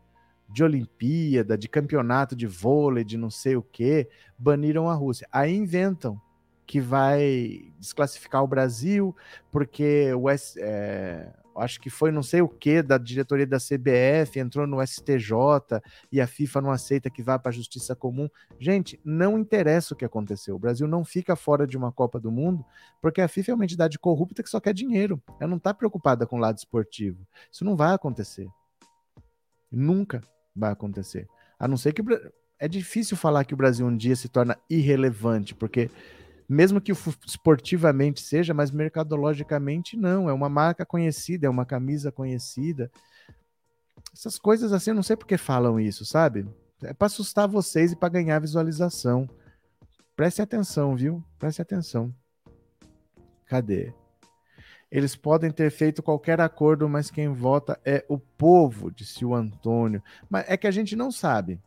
[0.48, 4.08] De Olimpíada, de campeonato de vôlei, de não sei o quê.
[4.38, 5.26] Baniram a Rússia.
[5.32, 6.20] Aí inventam
[6.64, 9.14] que vai desclassificar o Brasil,
[9.50, 14.66] porque o, é, acho que foi não sei o que da diretoria da CBF, entrou
[14.66, 18.28] no STJ e a FIFA não aceita que vá para a justiça comum.
[18.58, 20.56] Gente, não interessa o que aconteceu.
[20.56, 22.64] O Brasil não fica fora de uma Copa do Mundo
[23.00, 25.22] porque a FIFA é uma entidade corrupta que só quer dinheiro.
[25.40, 27.26] Ela não está preocupada com o lado esportivo.
[27.50, 28.48] Isso não vai acontecer.
[29.70, 30.20] Nunca
[30.54, 31.28] vai acontecer.
[31.58, 32.02] A não ser que
[32.58, 35.90] é difícil falar que o Brasil um dia se torna irrelevante, porque
[36.48, 36.92] mesmo que
[37.26, 40.28] esportivamente seja, mas mercadologicamente não.
[40.28, 42.90] É uma marca conhecida, é uma camisa conhecida.
[44.12, 46.46] Essas coisas assim, eu não sei por que falam isso, sabe?
[46.82, 49.28] É para assustar vocês e para ganhar visualização.
[50.14, 51.22] Preste atenção, viu?
[51.38, 52.14] Preste atenção.
[53.46, 53.92] Cadê?
[54.90, 60.02] Eles podem ter feito qualquer acordo, mas quem vota é o povo, disse o Antônio.
[60.30, 61.60] Mas é que a gente não sabe.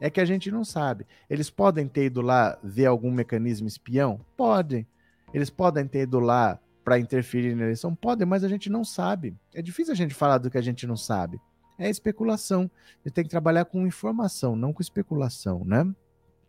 [0.00, 1.06] É que a gente não sabe.
[1.28, 4.20] Eles podem ter ido lá ver algum mecanismo espião?
[4.36, 4.86] Podem.
[5.32, 7.94] Eles podem ter ido lá para interferir na eleição?
[7.94, 9.36] Podem, mas a gente não sabe.
[9.54, 11.38] É difícil a gente falar do que a gente não sabe.
[11.78, 12.70] É especulação.
[13.04, 15.86] Ele tem que trabalhar com informação, não com especulação, né?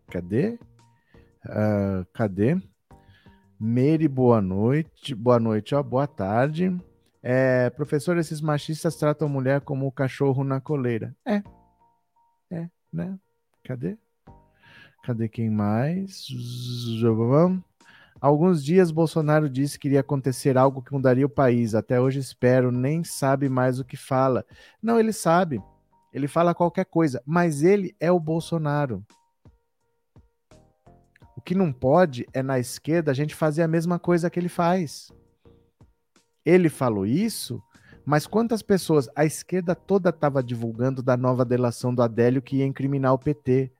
[0.08, 0.58] Cadê?
[1.46, 2.58] Uh, cadê?
[3.60, 5.14] Meire, boa noite.
[5.14, 5.84] Boa noite, ó.
[5.84, 6.76] Boa tarde.
[7.22, 11.16] É, professor, esses machistas tratam mulher como o cachorro na coleira.
[11.26, 11.44] É.
[12.50, 13.18] É, né?
[13.63, 13.97] Cadê?
[15.04, 16.28] Cadê quem mais?
[18.19, 21.74] Alguns dias Bolsonaro disse que iria acontecer algo que mudaria o país.
[21.74, 24.45] Até hoje espero, nem sabe mais o que fala.
[24.82, 25.62] Não, ele sabe.
[26.13, 29.04] Ele fala qualquer coisa, mas ele é o Bolsonaro.
[31.36, 34.50] O que não pode é na esquerda a gente fazer a mesma coisa que ele
[34.50, 35.12] faz.
[36.46, 37.62] Ele falou isso
[38.06, 42.65] mas quantas pessoas a esquerda toda estava divulgando da nova delação do Adélio que ia
[42.65, 43.71] incriminar o PT,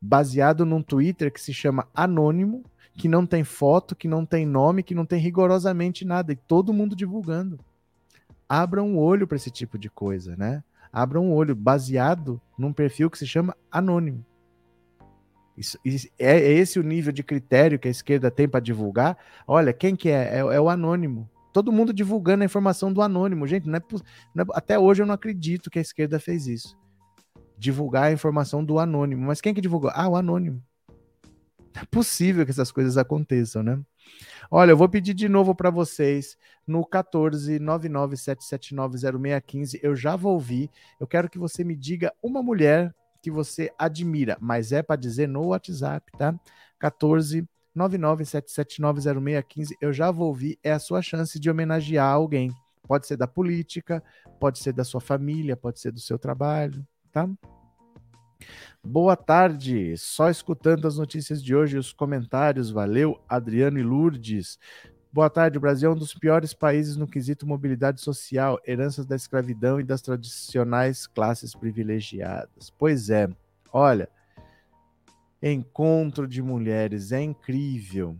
[0.00, 2.62] baseado num Twitter que se chama Anônimo,
[2.94, 6.72] que não tem foto, que não tem nome, que não tem rigorosamente nada, e todo
[6.72, 7.58] mundo divulgando.
[8.48, 10.62] Abram um olho para esse tipo de coisa, né?
[10.92, 14.24] Abram um olho baseado num perfil que se chama Anônimo.
[15.56, 15.78] Isso,
[16.18, 19.16] é, é esse o nível de critério que a esquerda tem para divulgar?
[19.46, 20.36] Olha, quem que é?
[20.36, 20.38] é?
[20.38, 23.46] É o Anônimo todo mundo divulgando a informação do anônimo.
[23.46, 23.82] Gente, não é,
[24.34, 26.76] não é, até hoje eu não acredito que a esquerda fez isso.
[27.56, 29.24] Divulgar a informação do anônimo.
[29.24, 29.90] Mas quem que divulgou?
[29.94, 30.62] Ah, o anônimo.
[31.74, 33.80] É possível que essas coisas aconteçam, né?
[34.50, 36.36] Olha, eu vou pedir de novo para vocês
[36.66, 39.80] no 14 997790615.
[39.82, 40.68] Eu já vou ouvir.
[41.00, 45.26] Eu quero que você me diga uma mulher que você admira, mas é para dizer
[45.26, 46.38] no WhatsApp, tá?
[46.78, 49.76] 14 997790615.
[49.80, 52.52] Eu já vou ouvir, é a sua chance de homenagear alguém.
[52.86, 54.02] Pode ser da política,
[54.40, 57.28] pode ser da sua família, pode ser do seu trabalho, tá?
[58.82, 62.70] Boa tarde, só escutando as notícias de hoje e os comentários.
[62.70, 64.58] Valeu, Adriano e Lourdes.
[65.12, 69.16] Boa tarde, o Brasil é um dos piores países no quesito mobilidade social, heranças da
[69.16, 72.70] escravidão e das tradicionais classes privilegiadas.
[72.78, 73.28] Pois é,
[73.72, 74.08] olha,
[75.42, 78.16] encontro de mulheres, é incrível.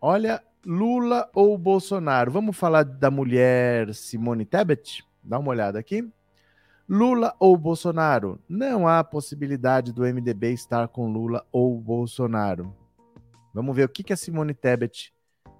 [0.00, 2.30] Olha, Lula ou Bolsonaro?
[2.30, 5.04] Vamos falar da mulher Simone Tebet?
[5.22, 6.08] Dá uma olhada aqui.
[6.88, 8.40] Lula ou Bolsonaro?
[8.48, 12.74] Não há possibilidade do MDB estar com Lula ou Bolsonaro.
[13.52, 15.12] Vamos ver o que, que a Simone Tebet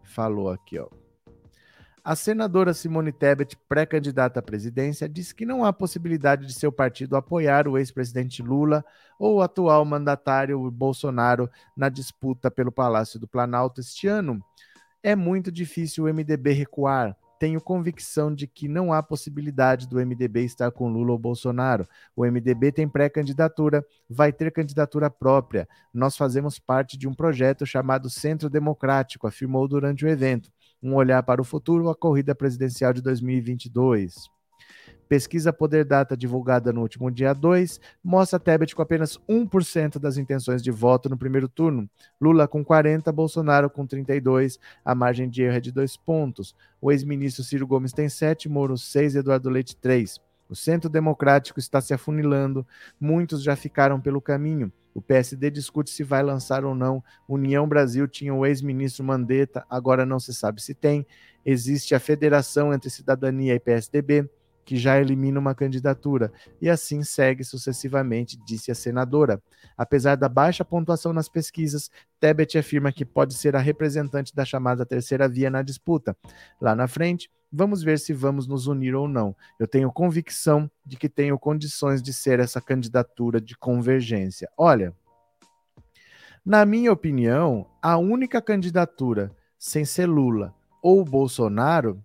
[0.03, 0.89] falou aqui, ó.
[2.09, 7.17] A senadora Simone Tebet, pré-candidata à presidência, disse que não há possibilidade de seu partido
[7.17, 8.83] apoiar o ex-presidente Lula
[9.19, 14.43] ou o atual mandatário Bolsonaro na disputa pelo Palácio do Planalto este ano.
[15.03, 17.15] É muito difícil o MDB recuar.
[17.39, 21.87] tenho convicção de que não há possibilidade do MDB estar com Lula ou Bolsonaro.
[22.17, 25.69] O MDB tem pré-candidatura, vai ter candidatura própria.
[25.93, 30.51] Nós fazemos parte de um projeto chamado Centro Democrático, afirmou durante o evento.
[30.83, 34.31] Um olhar para o futuro, a corrida presidencial de 2022.
[35.09, 40.63] Pesquisa Poder Data divulgada no último dia 2 mostra Tebet com apenas 1% das intenções
[40.63, 41.89] de voto no primeiro turno.
[42.21, 46.55] Lula com 40, Bolsonaro com 32, a margem de erro é de dois pontos.
[46.81, 50.21] O ex-ministro Ciro Gomes tem 7, Moro 6, Eduardo Leite 3.
[50.49, 52.67] O centro democrático está se afunilando,
[53.01, 54.71] muitos já ficaram pelo caminho.
[54.99, 57.03] O PSD discute se vai lançar ou não.
[57.29, 61.07] União Brasil tinha o ex-ministro Mandetta, agora não se sabe se tem.
[61.47, 64.29] Existe a federação entre cidadania e PSDB
[64.65, 66.31] que já elimina uma candidatura,
[66.61, 69.43] e assim segue sucessivamente, disse a senadora.
[69.79, 71.91] Apesar da baixa pontuação nas pesquisas,
[72.21, 76.15] Tebet afirma que pode ser a representante da chamada terceira via na disputa.
[76.61, 79.35] Lá na frente, vamos ver se vamos nos unir ou não.
[79.59, 84.49] Eu tenho convicção de que tenho condições de ser essa candidatura de convergência.
[84.57, 84.95] Olha,
[86.45, 92.03] na minha opinião, a única candidatura sem ser Lula ou Bolsonaro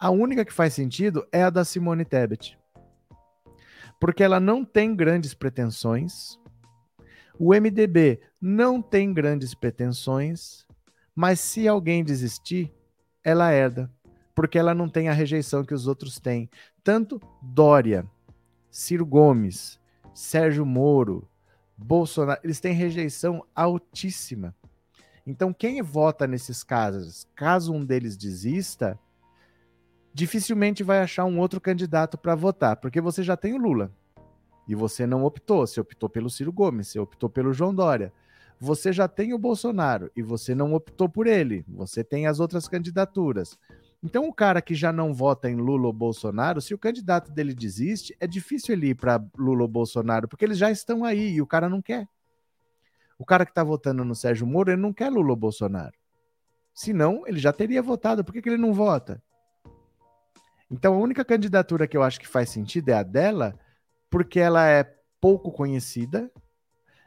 [0.00, 2.56] a única que faz sentido é a da Simone Tebet.
[4.00, 6.38] Porque ela não tem grandes pretensões.
[7.36, 10.64] O MDB não tem grandes pretensões,
[11.16, 12.72] mas se alguém desistir,
[13.24, 13.92] ela herda,
[14.38, 16.48] porque ela não tem a rejeição que os outros têm.
[16.84, 18.08] Tanto Dória,
[18.70, 19.80] Ciro Gomes,
[20.14, 21.28] Sérgio Moro,
[21.76, 24.54] Bolsonaro, eles têm rejeição altíssima.
[25.26, 28.96] Então, quem vota nesses casos, caso um deles desista,
[30.14, 33.90] dificilmente vai achar um outro candidato para votar, porque você já tem o Lula.
[34.68, 38.12] E você não optou, você optou pelo Ciro Gomes, você optou pelo João Dória.
[38.60, 41.64] Você já tem o Bolsonaro e você não optou por ele.
[41.66, 43.58] Você tem as outras candidaturas.
[44.02, 47.52] Então, o cara que já não vota em Lula ou Bolsonaro, se o candidato dele
[47.52, 51.42] desiste, é difícil ele ir para Lula ou Bolsonaro, porque eles já estão aí e
[51.42, 52.08] o cara não quer.
[53.18, 55.94] O cara que está votando no Sérgio Moro, ele não quer Lula ou Bolsonaro.
[56.72, 58.24] Senão, ele já teria votado.
[58.24, 59.20] Por que, que ele não vota?
[60.70, 63.58] Então, a única candidatura que eu acho que faz sentido é a dela,
[64.08, 64.84] porque ela é
[65.20, 66.30] pouco conhecida,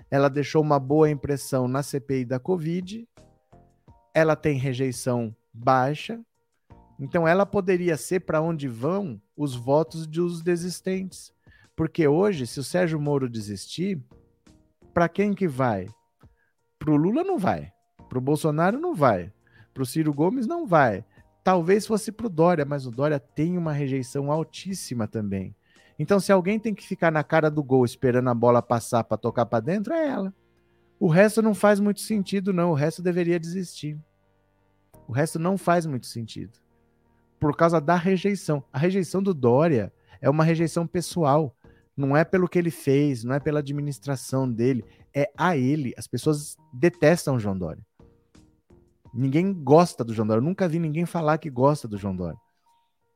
[0.10, 3.08] ela deixou uma boa impressão na CPI da Covid,
[4.14, 6.20] ela tem rejeição baixa,
[7.02, 11.34] então ela poderia ser para onde vão os votos dos desistentes.
[11.76, 14.02] Porque hoje, se o Sérgio Moro desistir,
[14.93, 15.88] para quem que vai?
[16.80, 17.74] Para o Lula não vai,
[18.08, 19.34] para o Bolsonaro não vai,
[19.74, 21.04] para o Ciro Gomes não vai,
[21.43, 25.56] Talvez fosse para o Dória, mas o Dória tem uma rejeição altíssima também.
[25.97, 29.18] Então, se alguém tem que ficar na cara do gol esperando a bola passar para
[29.18, 30.34] tocar para dentro, é ela.
[30.99, 32.72] O resto não faz muito sentido, não.
[32.72, 33.97] O resto deveria desistir.
[35.08, 36.60] O resto não faz muito sentido.
[37.42, 38.64] Por causa da rejeição.
[38.72, 41.58] A rejeição do Dória é uma rejeição pessoal.
[41.98, 45.92] Não é pelo que ele fez, não é pela administração dele, é a ele.
[45.98, 47.84] As pessoas detestam o João Dória.
[49.12, 50.39] Ninguém gosta do João Dória.
[50.39, 52.38] Eu nunca vi ninguém falar que gosta do João Dória.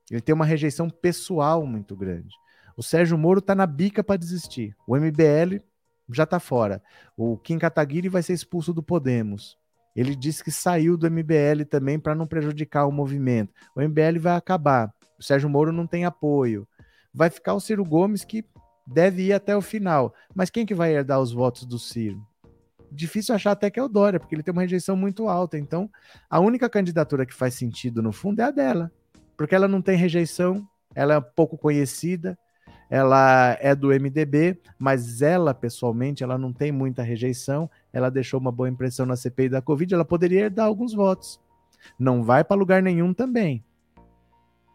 [0.09, 2.35] Ele tem uma rejeição pessoal muito grande.
[2.75, 4.75] O Sérgio Moro está na bica para desistir.
[4.87, 5.61] O MBL
[6.11, 6.81] já está fora.
[7.15, 9.55] O Kim Kataguiri vai ser expulso do Podemos.
[9.95, 13.53] Ele disse que saiu do MBL também para não prejudicar o movimento.
[13.75, 14.93] O MBL vai acabar.
[15.17, 16.67] O Sérgio Moro não tem apoio.
[17.13, 18.43] Vai ficar o Ciro Gomes que
[18.85, 20.13] deve ir até o final.
[20.33, 22.21] Mas quem que vai herdar os votos do Ciro?
[22.95, 25.57] difícil achar até que é o Dória, porque ele tem uma rejeição muito alta.
[25.57, 25.89] Então,
[26.29, 28.91] a única candidatura que faz sentido no fundo é a dela,
[29.37, 30.65] porque ela não tem rejeição,
[30.95, 32.37] ela é pouco conhecida,
[32.89, 38.51] ela é do MDB, mas ela pessoalmente ela não tem muita rejeição, ela deixou uma
[38.51, 41.39] boa impressão na CPI da Covid, ela poderia dar alguns votos.
[41.97, 43.63] Não vai para lugar nenhum também.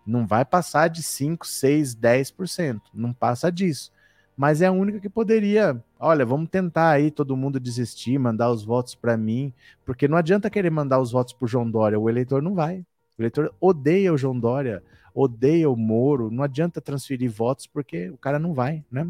[0.07, 2.81] Não vai passar de 5, 6, 10%.
[2.95, 3.93] Não passa disso
[4.41, 5.85] mas é a única que poderia.
[5.99, 9.53] Olha, vamos tentar aí todo mundo desistir, mandar os votos para mim,
[9.85, 12.79] porque não adianta querer mandar os votos para João Dória, o eleitor não vai.
[13.19, 14.83] O eleitor odeia o João Dória,
[15.15, 19.07] odeia o Moro, não adianta transferir votos porque o cara não vai, né?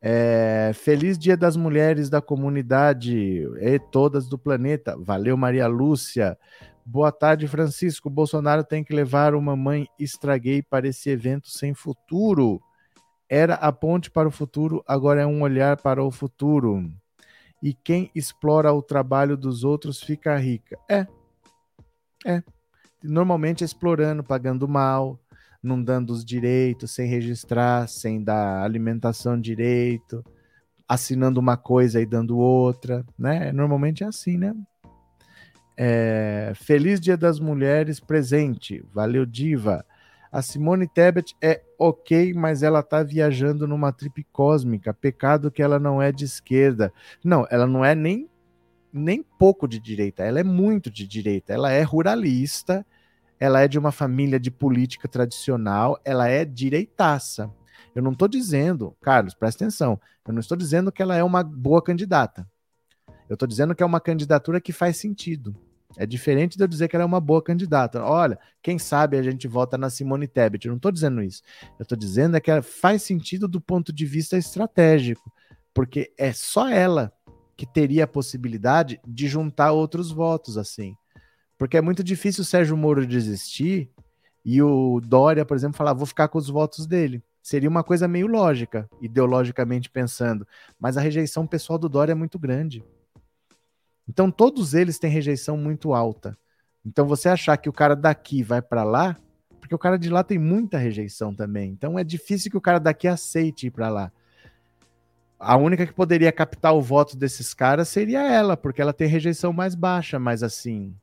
[0.00, 4.96] É, feliz Dia das Mulheres da comunidade e todas do planeta.
[4.96, 6.38] Valeu, Maria Lúcia.
[6.84, 8.08] Boa tarde, Francisco.
[8.08, 12.62] Bolsonaro tem que levar uma mãe estraguei para esse evento sem futuro.
[13.28, 16.90] Era a ponte para o futuro, agora é um olhar para o futuro.
[17.62, 20.78] E quem explora o trabalho dos outros fica rica.
[20.88, 21.06] É.
[22.24, 22.42] É.
[23.02, 25.18] Normalmente explorando, pagando mal,
[25.62, 30.24] não dando os direitos, sem registrar, sem dar alimentação direito,
[30.88, 33.52] assinando uma coisa e dando outra, né?
[33.52, 34.54] Normalmente é assim, né?
[35.76, 38.84] É, Feliz Dia das Mulheres presente.
[38.92, 39.84] Valeu, Diva.
[40.30, 44.92] A Simone Tebet é ok, mas ela tá viajando numa trip cósmica.
[44.92, 46.92] Pecado que ela não é de esquerda.
[47.24, 48.28] Não, ela não é nem,
[48.92, 50.22] nem pouco de direita.
[50.22, 51.52] Ela é muito de direita.
[51.52, 52.84] Ela é ruralista.
[53.40, 56.00] Ela é de uma família de política tradicional.
[56.04, 57.50] Ela é direitaça.
[57.94, 60.00] Eu não estou dizendo, Carlos, presta atenção.
[60.26, 62.48] Eu não estou dizendo que ela é uma boa candidata.
[63.28, 65.54] Eu estou dizendo que é uma candidatura que faz sentido.
[65.96, 68.02] É diferente de eu dizer que ela é uma boa candidata.
[68.02, 70.66] Olha, quem sabe a gente vota na Simone Tebet.
[70.66, 71.42] Eu não estou dizendo isso.
[71.78, 75.32] Eu estou dizendo é que ela faz sentido do ponto de vista estratégico,
[75.72, 77.12] porque é só ela
[77.58, 80.94] que teria a possibilidade de juntar outros votos assim.
[81.58, 83.90] Porque é muito difícil o Sérgio Moro desistir
[84.44, 87.20] e o Dória, por exemplo, falar, vou ficar com os votos dele.
[87.42, 90.46] Seria uma coisa meio lógica, ideologicamente pensando.
[90.78, 92.84] Mas a rejeição pessoal do Dória é muito grande.
[94.08, 96.38] Então todos eles têm rejeição muito alta.
[96.86, 99.16] Então você achar que o cara daqui vai para lá,
[99.58, 101.72] porque o cara de lá tem muita rejeição também.
[101.72, 104.12] Então é difícil que o cara daqui aceite ir para lá.
[105.38, 109.52] A única que poderia captar o voto desses caras seria ela, porque ela tem rejeição
[109.52, 110.94] mais baixa, mas assim,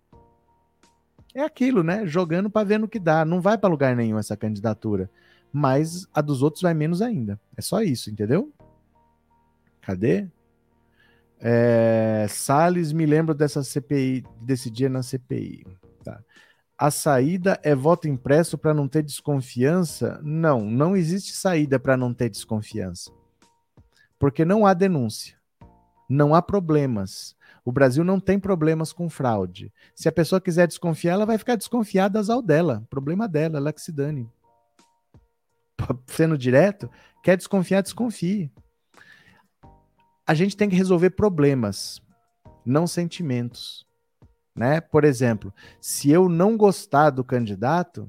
[1.35, 2.07] é aquilo, né?
[2.07, 3.25] Jogando para ver no que dá.
[3.25, 5.09] Não vai para lugar nenhum essa candidatura.
[5.51, 7.39] Mas a dos outros vai menos ainda.
[7.57, 8.51] É só isso, entendeu?
[9.81, 10.27] Cadê?
[11.39, 15.65] É, Salles, me lembro dessa CPI, desse dia na CPI.
[16.03, 16.21] Tá.
[16.77, 20.19] A saída é voto impresso para não ter desconfiança?
[20.23, 23.11] Não, não existe saída para não ter desconfiança.
[24.19, 25.37] Porque não há denúncia.
[26.09, 27.35] Não há problemas.
[27.63, 29.73] O Brasil não tem problemas com fraude.
[29.95, 32.85] Se a pessoa quiser desconfiar, ela vai ficar desconfiada azal dela.
[32.89, 34.29] Problema dela, ela que se dane.
[36.07, 36.89] Sendo direto,
[37.23, 38.51] quer desconfiar, desconfie
[40.25, 42.01] a gente tem que resolver problemas,
[42.65, 43.85] não sentimentos.
[44.55, 44.81] Né?
[44.81, 48.07] Por exemplo, se eu não gostar do candidato,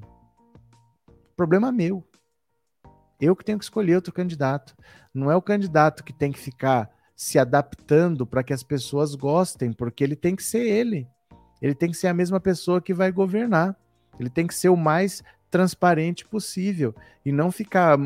[1.35, 2.06] problema meu.
[3.19, 4.75] Eu que tenho que escolher outro candidato.
[5.13, 9.73] Não é o candidato que tem que ficar se adaptando para que as pessoas gostem,
[9.73, 11.07] porque ele tem que ser ele.
[11.59, 13.75] Ele tem que ser a mesma pessoa que vai governar.
[14.19, 16.93] Ele tem que ser o mais transparente possível
[17.25, 17.97] e não ficar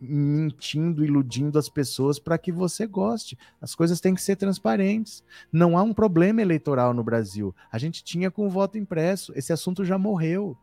[0.00, 3.38] mentindo, iludindo as pessoas para que você goste.
[3.60, 5.24] As coisas têm que ser transparentes.
[5.50, 7.54] Não há um problema eleitoral no Brasil.
[7.72, 9.32] A gente tinha com o voto impresso.
[9.34, 10.56] Esse assunto já morreu.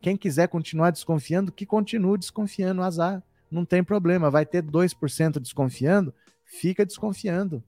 [0.00, 3.22] Quem quiser continuar desconfiando, que continue desconfiando, azar.
[3.52, 4.30] Não tem problema.
[4.30, 7.62] Vai ter 2% desconfiando, fica desconfiando.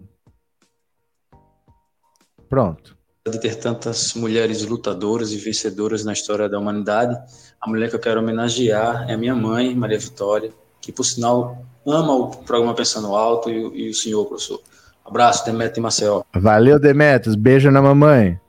[2.47, 2.96] Pronto.
[3.29, 7.17] De ter tantas mulheres lutadoras e vencedoras na história da humanidade,
[7.59, 11.65] a mulher que eu quero homenagear é a minha mãe, Maria Vitória, que, por sinal,
[11.85, 14.61] ama o programa Pensando Alto e, e o senhor, professor.
[15.05, 16.25] Abraço, Demetrio e Marcel.
[16.33, 17.35] Valeu, Demetrios.
[17.35, 18.39] Beijo na mamãe.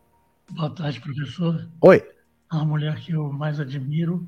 [0.51, 1.67] Boa tarde, professor.
[1.81, 2.03] Oi.
[2.51, 4.27] A mulher que eu mais admiro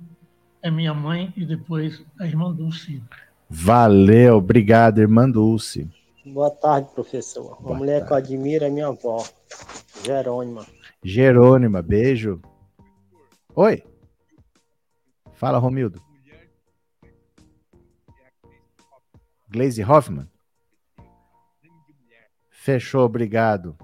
[0.62, 3.02] é minha mãe e depois a irmã Dulce.
[3.48, 5.90] Valeu, obrigado, irmã Dulce.
[6.32, 7.56] Boa tarde, professor.
[7.60, 8.28] Boa Uma mulher tarde.
[8.28, 9.24] que eu admiro é minha avó,
[10.04, 10.66] Jerônima.
[11.02, 12.40] Jerônima, beijo.
[13.54, 13.82] Oi.
[15.32, 16.02] Fala, Romildo.
[19.48, 20.28] Glaze Hoffman?
[22.50, 23.76] Fechou, obrigado.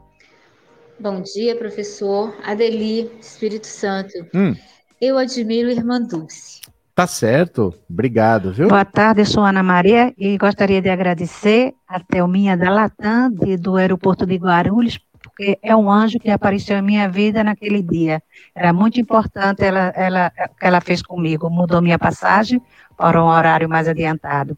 [1.01, 2.35] Bom dia, professor.
[2.45, 4.13] Adeli, Espírito Santo.
[4.35, 4.55] Hum.
[5.01, 6.61] Eu admiro Irmã Dulce.
[6.97, 8.69] Tá certo, obrigado, viu?
[8.69, 13.59] Boa tarde, eu sou Ana Maria e gostaria de agradecer a Thelminha da Latam, de,
[13.59, 18.23] do aeroporto de Guarulhos, porque é um anjo que apareceu em minha vida naquele dia.
[18.55, 22.63] Era muito importante ela, ela, o que ela fez comigo, mudou minha passagem
[22.97, 24.57] para um horário mais adiantado.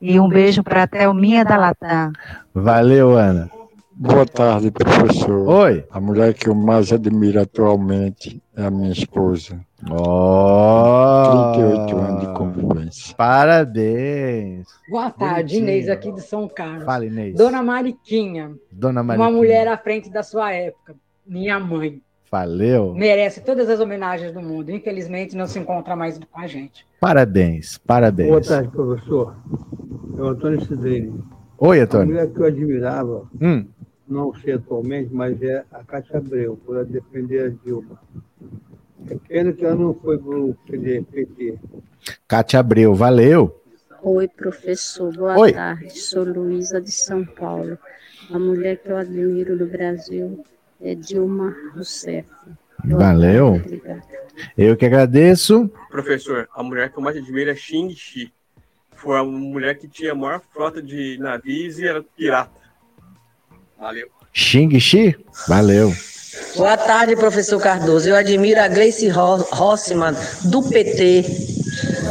[0.00, 2.12] E um beijo para a Thelminha da Latam.
[2.54, 3.50] Valeu, Ana.
[3.96, 5.46] Boa tarde, professor.
[5.48, 5.84] Oi.
[5.90, 9.60] A mulher que eu mais admiro atualmente é a minha esposa.
[9.88, 13.14] Oh, 38 anos de convivência.
[13.16, 14.66] Parabéns.
[14.90, 15.62] Boa tarde, Bonitinho.
[15.62, 16.84] Inês, aqui de São Carlos.
[16.84, 17.36] Fala, Inês.
[17.36, 19.22] Dona Mariquinha, Dona Maria.
[19.22, 20.94] uma mulher à frente da sua época.
[21.26, 22.00] Minha mãe.
[22.30, 22.94] Valeu.
[22.94, 24.70] Merece todas as homenagens do mundo.
[24.72, 26.84] Infelizmente, não se encontra mais com a gente.
[27.00, 28.28] Parabéns, parabéns.
[28.28, 29.36] Boa tarde, professor.
[30.18, 31.12] É o Antônio Cidreira.
[31.58, 32.06] Oi, A Antônio.
[32.08, 33.64] mulher que eu admirava, Hum,
[34.06, 38.00] não sei atualmente, mas é a Cátia Abreu, por defender a Dilma.
[39.08, 41.58] É pena que ela não foi para o PT.
[42.26, 43.60] Cátia Abreu, valeu.
[44.02, 45.14] Oi, professor.
[45.16, 45.52] Boa Oi.
[45.52, 45.98] tarde.
[45.98, 47.78] Sou Luísa de São Paulo.
[48.30, 50.44] A mulher que eu admiro do Brasil
[50.80, 52.28] é Dilma Rousseff.
[52.84, 53.52] Boa Valeu.
[53.52, 54.02] tarde, obrigada.
[54.58, 55.70] Eu que agradeço.
[55.90, 58.32] Professor, a mulher que eu mais admiro é Xing Shi.
[58.92, 62.63] Foi a mulher que tinha a maior frota de navios e era pirata.
[63.78, 64.08] Valeu.
[64.32, 65.16] Xing Xi,
[65.48, 65.92] valeu.
[66.56, 68.08] Boa tarde, professor Cardoso.
[68.08, 70.14] Eu admiro a Gleice Ro- Rossmann,
[70.50, 71.22] do PT.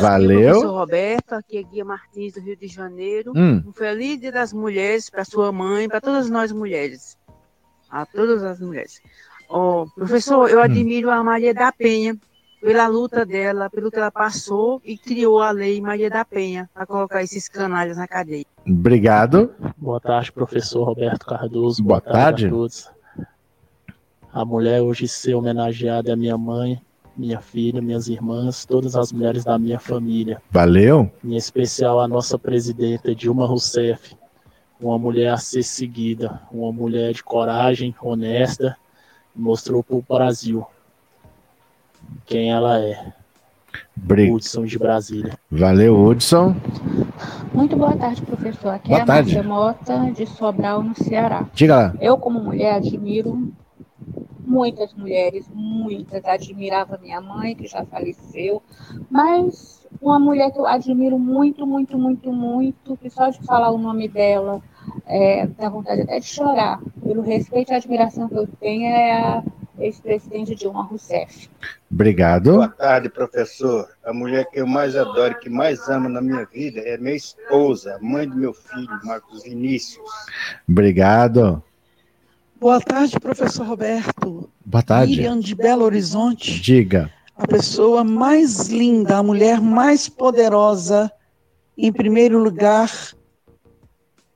[0.02, 0.50] Valeu.
[0.52, 3.32] Professor Roberto, aqui é Guia Martins, do Rio de Janeiro.
[3.36, 3.64] Hum.
[3.68, 7.18] Um feliz dia das mulheres para sua mãe, para todas nós mulheres.
[7.90, 9.02] A todas as mulheres.
[9.50, 12.18] Ó, professor, eu admiro a Maria da Penha
[12.64, 16.86] pela luta dela, pelo que ela passou e criou a lei Maria da Penha para
[16.86, 18.46] colocar esses canalhas na cadeia.
[18.66, 19.54] Obrigado.
[19.76, 21.84] Boa tarde, professor Roberto Cardoso.
[21.84, 22.48] Boa tarde.
[22.48, 22.90] a todos.
[24.32, 26.82] A mulher hoje ser homenageada é a minha mãe,
[27.18, 30.42] minha filha, minhas irmãs, todas as mulheres da minha família.
[30.50, 31.12] Valeu.
[31.22, 34.16] Em especial a nossa presidenta Dilma Rousseff,
[34.80, 38.78] uma mulher a ser seguida, uma mulher de coragem, honesta,
[39.36, 40.66] mostrou para o Brasil
[42.26, 43.14] quem ela é.
[44.32, 45.38] Hudson de Brasília.
[45.50, 46.56] Valeu, Hudson.
[47.54, 48.70] Muito boa tarde, professor.
[48.70, 49.36] Aqui Boa é a tarde.
[49.36, 51.46] Márcia Mota, de Sobral, no Ceará.
[51.54, 51.96] Diga lá.
[52.02, 53.52] Eu, como mulher, admiro
[54.46, 56.26] muitas mulheres, muitas.
[56.26, 58.62] Admirava minha mãe, que já faleceu,
[59.10, 63.78] mas uma mulher que eu admiro muito, muito, muito, muito, que só de falar o
[63.78, 64.62] nome dela
[65.06, 66.80] é, dá vontade até de chorar.
[67.04, 69.44] Pelo respeito e admiração que eu tenho, é a
[69.80, 71.50] ex-presidente Dilma Rousseff.
[71.92, 72.54] Obrigado.
[72.54, 73.88] Boa tarde, professor.
[74.04, 77.98] A mulher que eu mais adoro, que mais amo na minha vida é minha esposa,
[78.02, 80.04] mãe do meu filho, Marcos Vinícius.
[80.70, 81.62] Obrigado.
[82.60, 84.50] Boa tarde, professor Roberto.
[84.66, 85.12] Boa tarde.
[85.18, 87.12] Miriam de Belo Horizonte, Diga.
[87.36, 91.12] a pessoa mais linda, a mulher mais poderosa,
[91.78, 92.90] em primeiro lugar,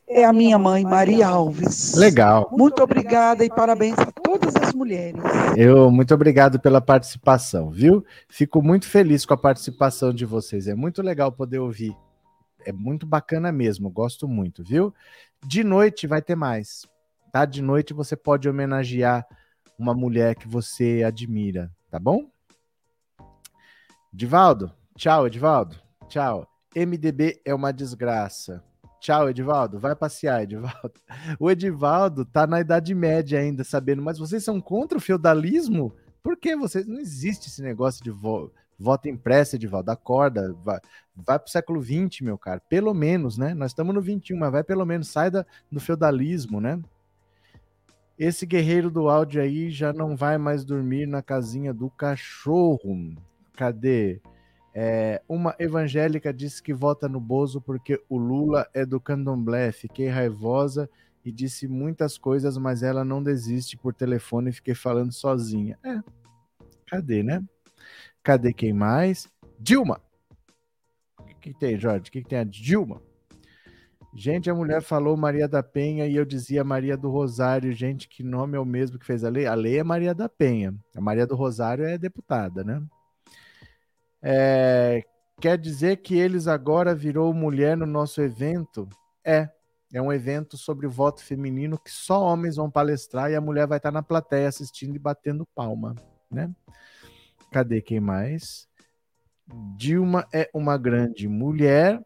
[0.07, 1.93] é a minha mãe, Maria Alves.
[1.95, 2.49] Legal.
[2.51, 5.21] Muito obrigada e parabéns a todas as mulheres.
[5.55, 8.05] Eu muito obrigado pela participação, viu?
[8.29, 10.67] Fico muito feliz com a participação de vocês.
[10.67, 11.95] É muito legal poder ouvir.
[12.65, 14.93] É muito bacana mesmo, gosto muito, viu?
[15.45, 16.87] De noite vai ter mais.
[17.31, 17.45] Tá?
[17.45, 19.25] De noite você pode homenagear
[19.77, 22.29] uma mulher que você admira, tá bom?
[24.11, 25.75] Divaldo, tchau, Edivaldo.
[26.07, 26.47] Tchau.
[26.75, 28.63] MDB é uma desgraça.
[28.99, 29.79] Tchau, Edivaldo.
[29.79, 30.93] Vai passear, Edivaldo.
[31.39, 35.93] O Edivaldo tá na Idade Média ainda, sabendo, mas vocês são contra o feudalismo?
[36.23, 36.85] Por que vocês.
[36.85, 38.51] Não existe esse negócio de vo...
[38.77, 39.91] voto impresso, Edivaldo.
[39.91, 40.79] Acorda, vai,
[41.15, 42.59] vai pro século XX, meu cara.
[42.67, 43.53] Pelo menos, né?
[43.53, 46.79] Nós estamos no XXI, mas vai pelo menos, sai da, do feudalismo, né?
[48.17, 53.15] Esse guerreiro do áudio aí já não vai mais dormir na casinha do cachorro.
[53.53, 54.19] Cadê?
[54.79, 59.71] É, uma evangélica disse que vota no Bozo porque o Lula é do candomblé.
[59.71, 60.87] Fiquei raivosa
[61.25, 65.79] e disse muitas coisas, mas ela não desiste por telefone e fiquei falando sozinha.
[65.83, 65.99] É.
[66.85, 67.43] Cadê, né?
[68.21, 69.27] Cadê quem mais?
[69.59, 69.99] Dilma!
[71.19, 72.09] O que, que tem, Jorge?
[72.09, 73.01] O que, que tem a Dilma?
[74.13, 77.73] Gente, a mulher falou Maria da Penha e eu dizia Maria do Rosário.
[77.73, 79.47] Gente, que nome é o mesmo que fez a lei?
[79.47, 80.75] A lei é Maria da Penha.
[80.95, 82.79] A Maria do Rosário é deputada, né?
[84.29, 85.05] É,
[85.39, 88.89] quer dizer que eles agora virou mulher no nosso evento?
[89.23, 89.49] É.
[89.93, 93.77] É um evento sobre voto feminino que só homens vão palestrar e a mulher vai
[93.77, 95.95] estar na plateia assistindo e batendo palma,
[96.29, 96.53] né?
[97.53, 98.67] Cadê quem mais?
[99.77, 102.05] Dilma é uma grande mulher.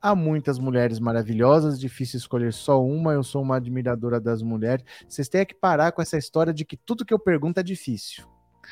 [0.00, 3.12] Há muitas mulheres maravilhosas, difícil escolher só uma.
[3.12, 4.84] Eu sou uma admiradora das mulheres.
[5.08, 8.24] Vocês têm que parar com essa história de que tudo que eu pergunto é difícil.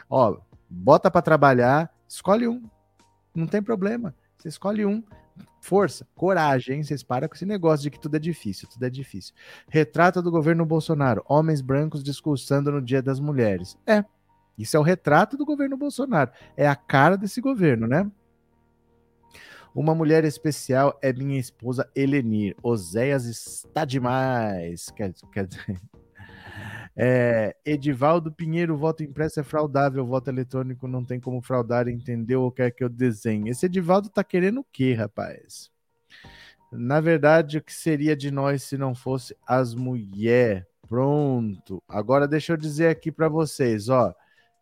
[0.09, 0.39] Ó,
[0.71, 2.71] bota para trabalhar, escolhe um.
[3.35, 4.15] Não tem problema.
[4.39, 5.03] Você escolhe um.
[5.61, 6.83] Força, coragem?
[6.83, 9.35] Vocês param com esse negócio de que tudo é difícil, tudo é difícil.
[9.69, 13.77] Retrato do governo Bolsonaro: homens brancos discursando no Dia das Mulheres.
[13.87, 14.05] É,
[14.59, 16.31] isso é o retrato do governo Bolsonaro.
[16.57, 18.09] É a cara desse governo, né?
[19.75, 22.55] Uma mulher especial é minha esposa Elenir.
[22.63, 24.89] Oséias está demais.
[24.91, 25.81] Quer, quer dizer.
[26.97, 32.43] É, Edivaldo Pinheiro, voto impresso é fraudável, voto eletrônico não tem como fraudar, entendeu?
[32.43, 33.51] Ou quer que eu desenhe?
[33.51, 35.71] Esse Edivaldo tá querendo o quê, rapaz?
[36.71, 40.65] Na verdade, o que seria de nós se não fosse as mulheres?
[40.89, 41.83] Pronto.
[41.89, 44.15] Agora deixa eu dizer aqui para vocês, ó,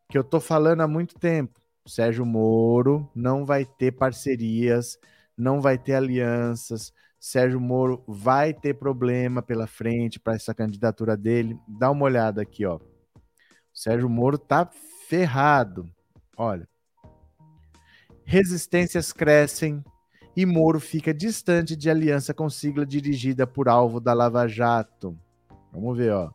[0.08, 1.60] que eu tô falando há muito tempo.
[1.86, 4.98] Sérgio Moro não vai ter parcerias,
[5.36, 6.92] não vai ter alianças.
[7.22, 11.56] Sérgio Moro vai ter problema pela frente para essa candidatura dele.
[11.68, 12.78] Dá uma olhada aqui, ó.
[12.78, 12.80] O
[13.72, 14.68] Sérgio Moro tá
[15.08, 15.88] ferrado.
[16.36, 16.68] Olha.
[18.24, 19.84] Resistências crescem
[20.36, 25.16] e Moro fica distante de aliança com sigla dirigida por alvo da Lava Jato.
[25.72, 26.32] Vamos ver, ó.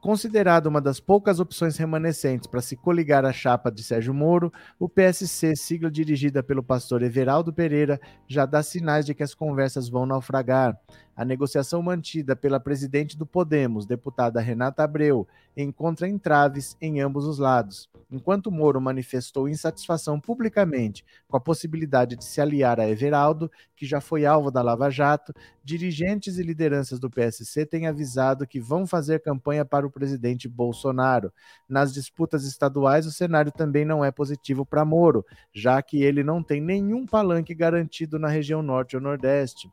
[0.00, 4.88] Considerado uma das poucas opções remanescentes para se coligar à chapa de Sérgio Moro, o
[4.88, 10.06] PSC, sigla dirigida pelo pastor Everaldo Pereira, já dá sinais de que as conversas vão
[10.06, 10.78] naufragar.
[11.18, 17.40] A negociação mantida pela presidente do Podemos, deputada Renata Abreu, encontra entraves em ambos os
[17.40, 17.90] lados.
[18.08, 24.00] Enquanto Moro manifestou insatisfação publicamente com a possibilidade de se aliar a Everaldo, que já
[24.00, 29.20] foi alvo da Lava Jato, dirigentes e lideranças do PSC têm avisado que vão fazer
[29.20, 31.32] campanha para o presidente Bolsonaro.
[31.68, 36.44] Nas disputas estaduais, o cenário também não é positivo para Moro, já que ele não
[36.44, 39.68] tem nenhum palanque garantido na região norte ou nordeste.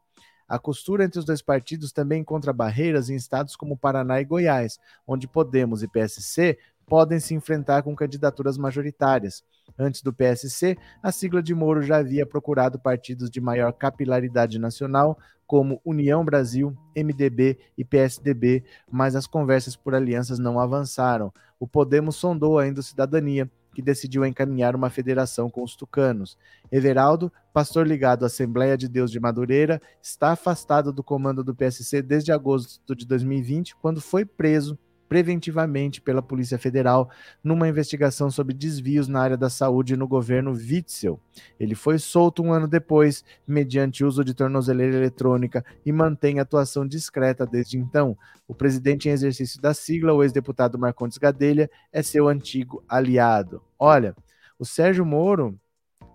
[0.48, 4.80] A costura entre os dois partidos também encontra barreiras em estados como Paraná e Goiás,
[5.08, 9.44] onde Podemos e PSC podem se enfrentar com candidaturas majoritárias.
[9.78, 15.18] Antes do PSC, a sigla de Moro já havia procurado partidos de maior capilaridade nacional,
[15.48, 21.32] como União Brasil, MDB e PSDB, mas as conversas por alianças não avançaram.
[21.60, 26.38] O Podemos sondou ainda o Cidadania, que decidiu encaminhar uma federação com os tucanos.
[26.72, 32.02] Everaldo, pastor ligado à Assembleia de Deus de Madureira, está afastado do comando do PSC
[32.02, 34.80] desde agosto de 2020, quando foi preso
[35.16, 37.10] preventivamente pela Polícia Federal
[37.42, 41.18] numa investigação sobre desvios na área da saúde no governo Witzel.
[41.58, 47.46] Ele foi solto um ano depois, mediante uso de tornozeleira eletrônica e mantém atuação discreta
[47.46, 48.18] desde então.
[48.46, 53.64] O presidente em exercício da sigla, o ex-deputado Marcondes Gadelha, é seu antigo aliado.
[53.80, 54.14] Olha,
[54.60, 55.58] o Sérgio Moro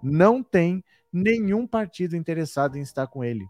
[0.03, 3.47] não tem nenhum partido interessado em estar com ele.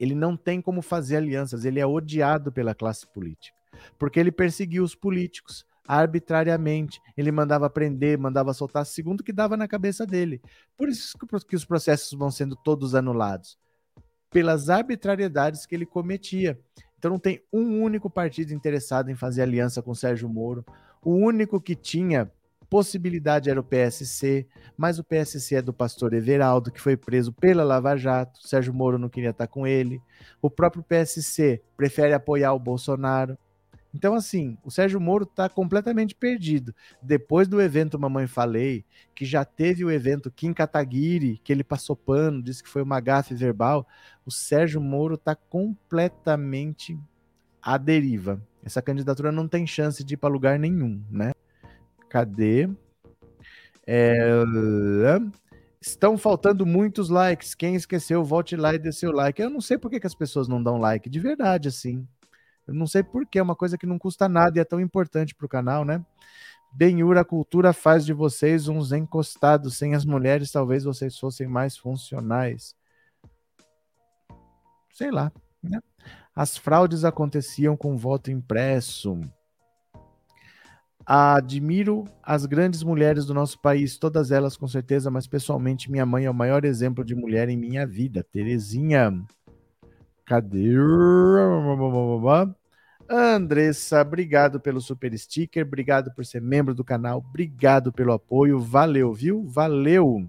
[0.00, 3.59] Ele não tem como fazer alianças, ele é odiado pela classe política
[3.98, 7.00] porque ele perseguiu os políticos arbitrariamente.
[7.16, 10.40] Ele mandava prender, mandava soltar, segundo que dava na cabeça dele.
[10.76, 11.16] Por isso
[11.48, 13.58] que os processos vão sendo todos anulados
[14.30, 16.58] pelas arbitrariedades que ele cometia.
[16.96, 20.64] Então não tem um único partido interessado em fazer aliança com Sérgio Moro.
[21.02, 22.30] O único que tinha
[22.68, 24.46] possibilidade era o PSC,
[24.76, 28.46] mas o PSC é do pastor Everaldo, que foi preso pela Lava Jato.
[28.46, 30.00] Sérgio Moro não queria estar com ele.
[30.40, 33.36] O próprio PSC prefere apoiar o Bolsonaro.
[33.94, 36.74] Então, assim, o Sérgio Moro está completamente perdido.
[37.02, 38.84] Depois do evento Mamãe Falei,
[39.14, 43.00] que já teve o evento Kim Kataguiri, que ele passou pano, disse que foi uma
[43.00, 43.86] gafe verbal,
[44.24, 46.98] o Sérgio Moro está completamente
[47.60, 48.40] à deriva.
[48.62, 51.32] Essa candidatura não tem chance de ir para lugar nenhum, né?
[52.08, 52.68] Cadê?
[53.86, 54.44] É...
[55.80, 57.54] Estão faltando muitos likes.
[57.54, 59.40] Quem esqueceu, volte lá e dê seu like.
[59.40, 62.06] Eu não sei por que, que as pessoas não dão like, de verdade, assim.
[62.66, 65.34] Eu não sei porquê, é uma coisa que não custa nada e é tão importante
[65.34, 66.04] para o canal, né?
[66.72, 69.76] Benhura, a cultura faz de vocês uns encostados.
[69.76, 72.76] Sem as mulheres, talvez vocês fossem mais funcionais.
[74.92, 75.32] Sei lá,
[75.62, 75.80] né?
[76.34, 79.20] As fraudes aconteciam com voto impresso.
[81.04, 86.26] Admiro as grandes mulheres do nosso país, todas elas com certeza, mas pessoalmente minha mãe
[86.26, 88.22] é o maior exemplo de mulher em minha vida.
[88.22, 89.10] Terezinha.
[90.30, 90.76] Cadê?
[93.08, 99.12] Andressa, obrigado pelo super sticker, obrigado por ser membro do canal, obrigado pelo apoio, valeu,
[99.12, 99.44] viu?
[99.48, 100.24] Valeu!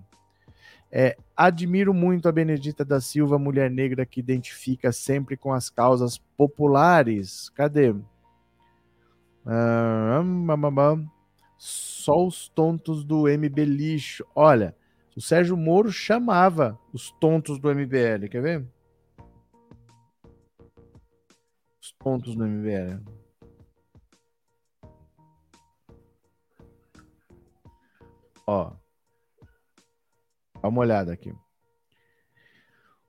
[0.92, 6.18] É, admiro muito a Benedita da Silva, mulher negra que identifica sempre com as causas
[6.36, 7.50] populares.
[7.50, 7.94] Cadê?
[9.46, 10.24] Ah,
[11.60, 14.26] só os tontos do MB Lixo.
[14.34, 14.76] Olha,
[15.16, 18.66] O Sérgio Moro chamava os tontos do MBL, quer ver?
[22.02, 23.00] Os tontos do MBL.
[28.48, 28.74] Ó.
[30.60, 31.32] Dá uma olhada aqui.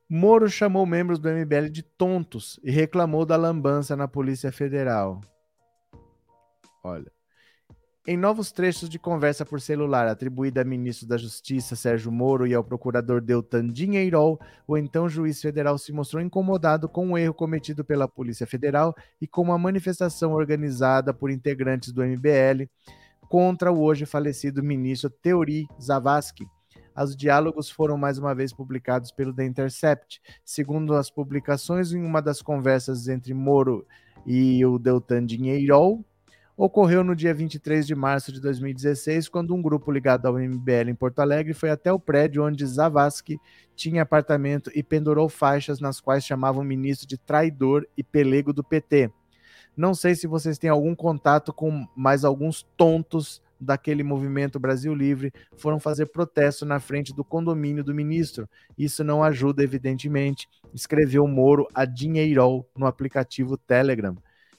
[0.06, 5.22] Moro chamou membros do MBL de tontos e reclamou da lambança na Polícia Federal.
[6.84, 7.10] Olha.
[8.04, 12.52] Em novos trechos de conversa por celular atribuída a ministro da Justiça Sérgio Moro e
[12.52, 17.84] ao procurador Deltan Dinheirol, o então juiz federal se mostrou incomodado com o erro cometido
[17.84, 22.64] pela Polícia Federal e com uma manifestação organizada por integrantes do MBL
[23.28, 26.44] contra o hoje falecido ministro Teori Zavascki.
[26.96, 30.20] Os diálogos foram mais uma vez publicados pelo The Intercept.
[30.44, 33.86] Segundo as publicações, em uma das conversas entre Moro
[34.26, 36.04] e o Deltan Dinheirol,
[36.56, 40.94] ocorreu no dia 23 de março de 2016, quando um grupo ligado ao MBL em
[40.94, 43.38] Porto Alegre foi até o prédio onde Zavascki
[43.74, 48.62] tinha apartamento e pendurou faixas nas quais chamava o ministro de traidor e pelego do
[48.62, 49.10] PT.
[49.76, 55.32] Não sei se vocês têm algum contato com mais alguns tontos daquele movimento Brasil Livre
[55.56, 58.48] foram fazer protesto na frente do condomínio do ministro.
[58.76, 64.16] Isso não ajuda, evidentemente, escreveu Moro a Dinheirol no aplicativo Telegram.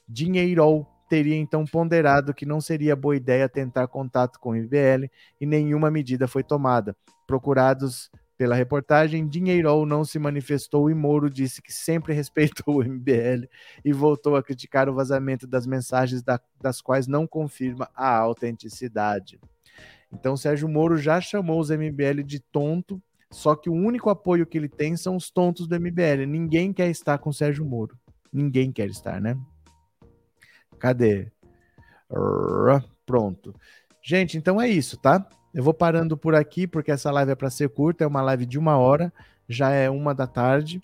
[0.08, 5.08] Dinheirol teria então ponderado que não seria boa ideia tentar contato com o MBL
[5.40, 6.96] e nenhuma medida foi tomada.
[7.24, 13.46] Procurados pela reportagem, Dinheirol não se manifestou e Moro disse que sempre respeitou o MBL
[13.84, 19.38] e voltou a criticar o vazamento das mensagens da, das quais não confirma a autenticidade.
[20.12, 23.00] Então, Sérgio Moro já chamou os MBL de tonto,
[23.30, 26.26] só que o único apoio que ele tem são os tontos do MBL.
[26.26, 27.96] Ninguém quer estar com Sérgio Moro.
[28.32, 29.38] Ninguém quer estar, né?
[30.84, 31.32] Cadê?
[33.06, 33.54] Pronto.
[34.02, 35.26] Gente, então é isso, tá?
[35.54, 38.44] Eu vou parando por aqui, porque essa live é para ser curta, é uma live
[38.44, 39.10] de uma hora,
[39.48, 40.82] já é uma da tarde.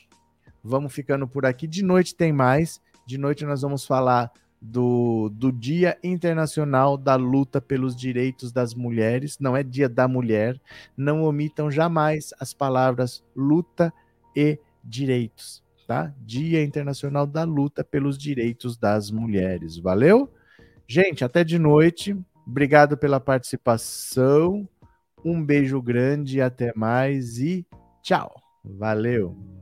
[0.65, 1.67] Vamos ficando por aqui.
[1.67, 2.81] De noite tem mais.
[3.07, 9.37] De noite nós vamos falar do, do Dia Internacional da Luta pelos Direitos das Mulheres.
[9.39, 10.59] Não é Dia da Mulher.
[10.97, 13.93] Não omitam jamais as palavras luta
[14.35, 16.15] e direitos tá?
[16.21, 19.77] Dia Internacional da Luta pelos Direitos das Mulheres.
[19.77, 20.33] Valeu?
[20.87, 22.17] Gente, até de noite.
[22.47, 24.69] Obrigado pela participação.
[25.25, 27.67] Um beijo grande, até mais e
[28.05, 28.41] tchau.
[28.65, 29.60] Valeu.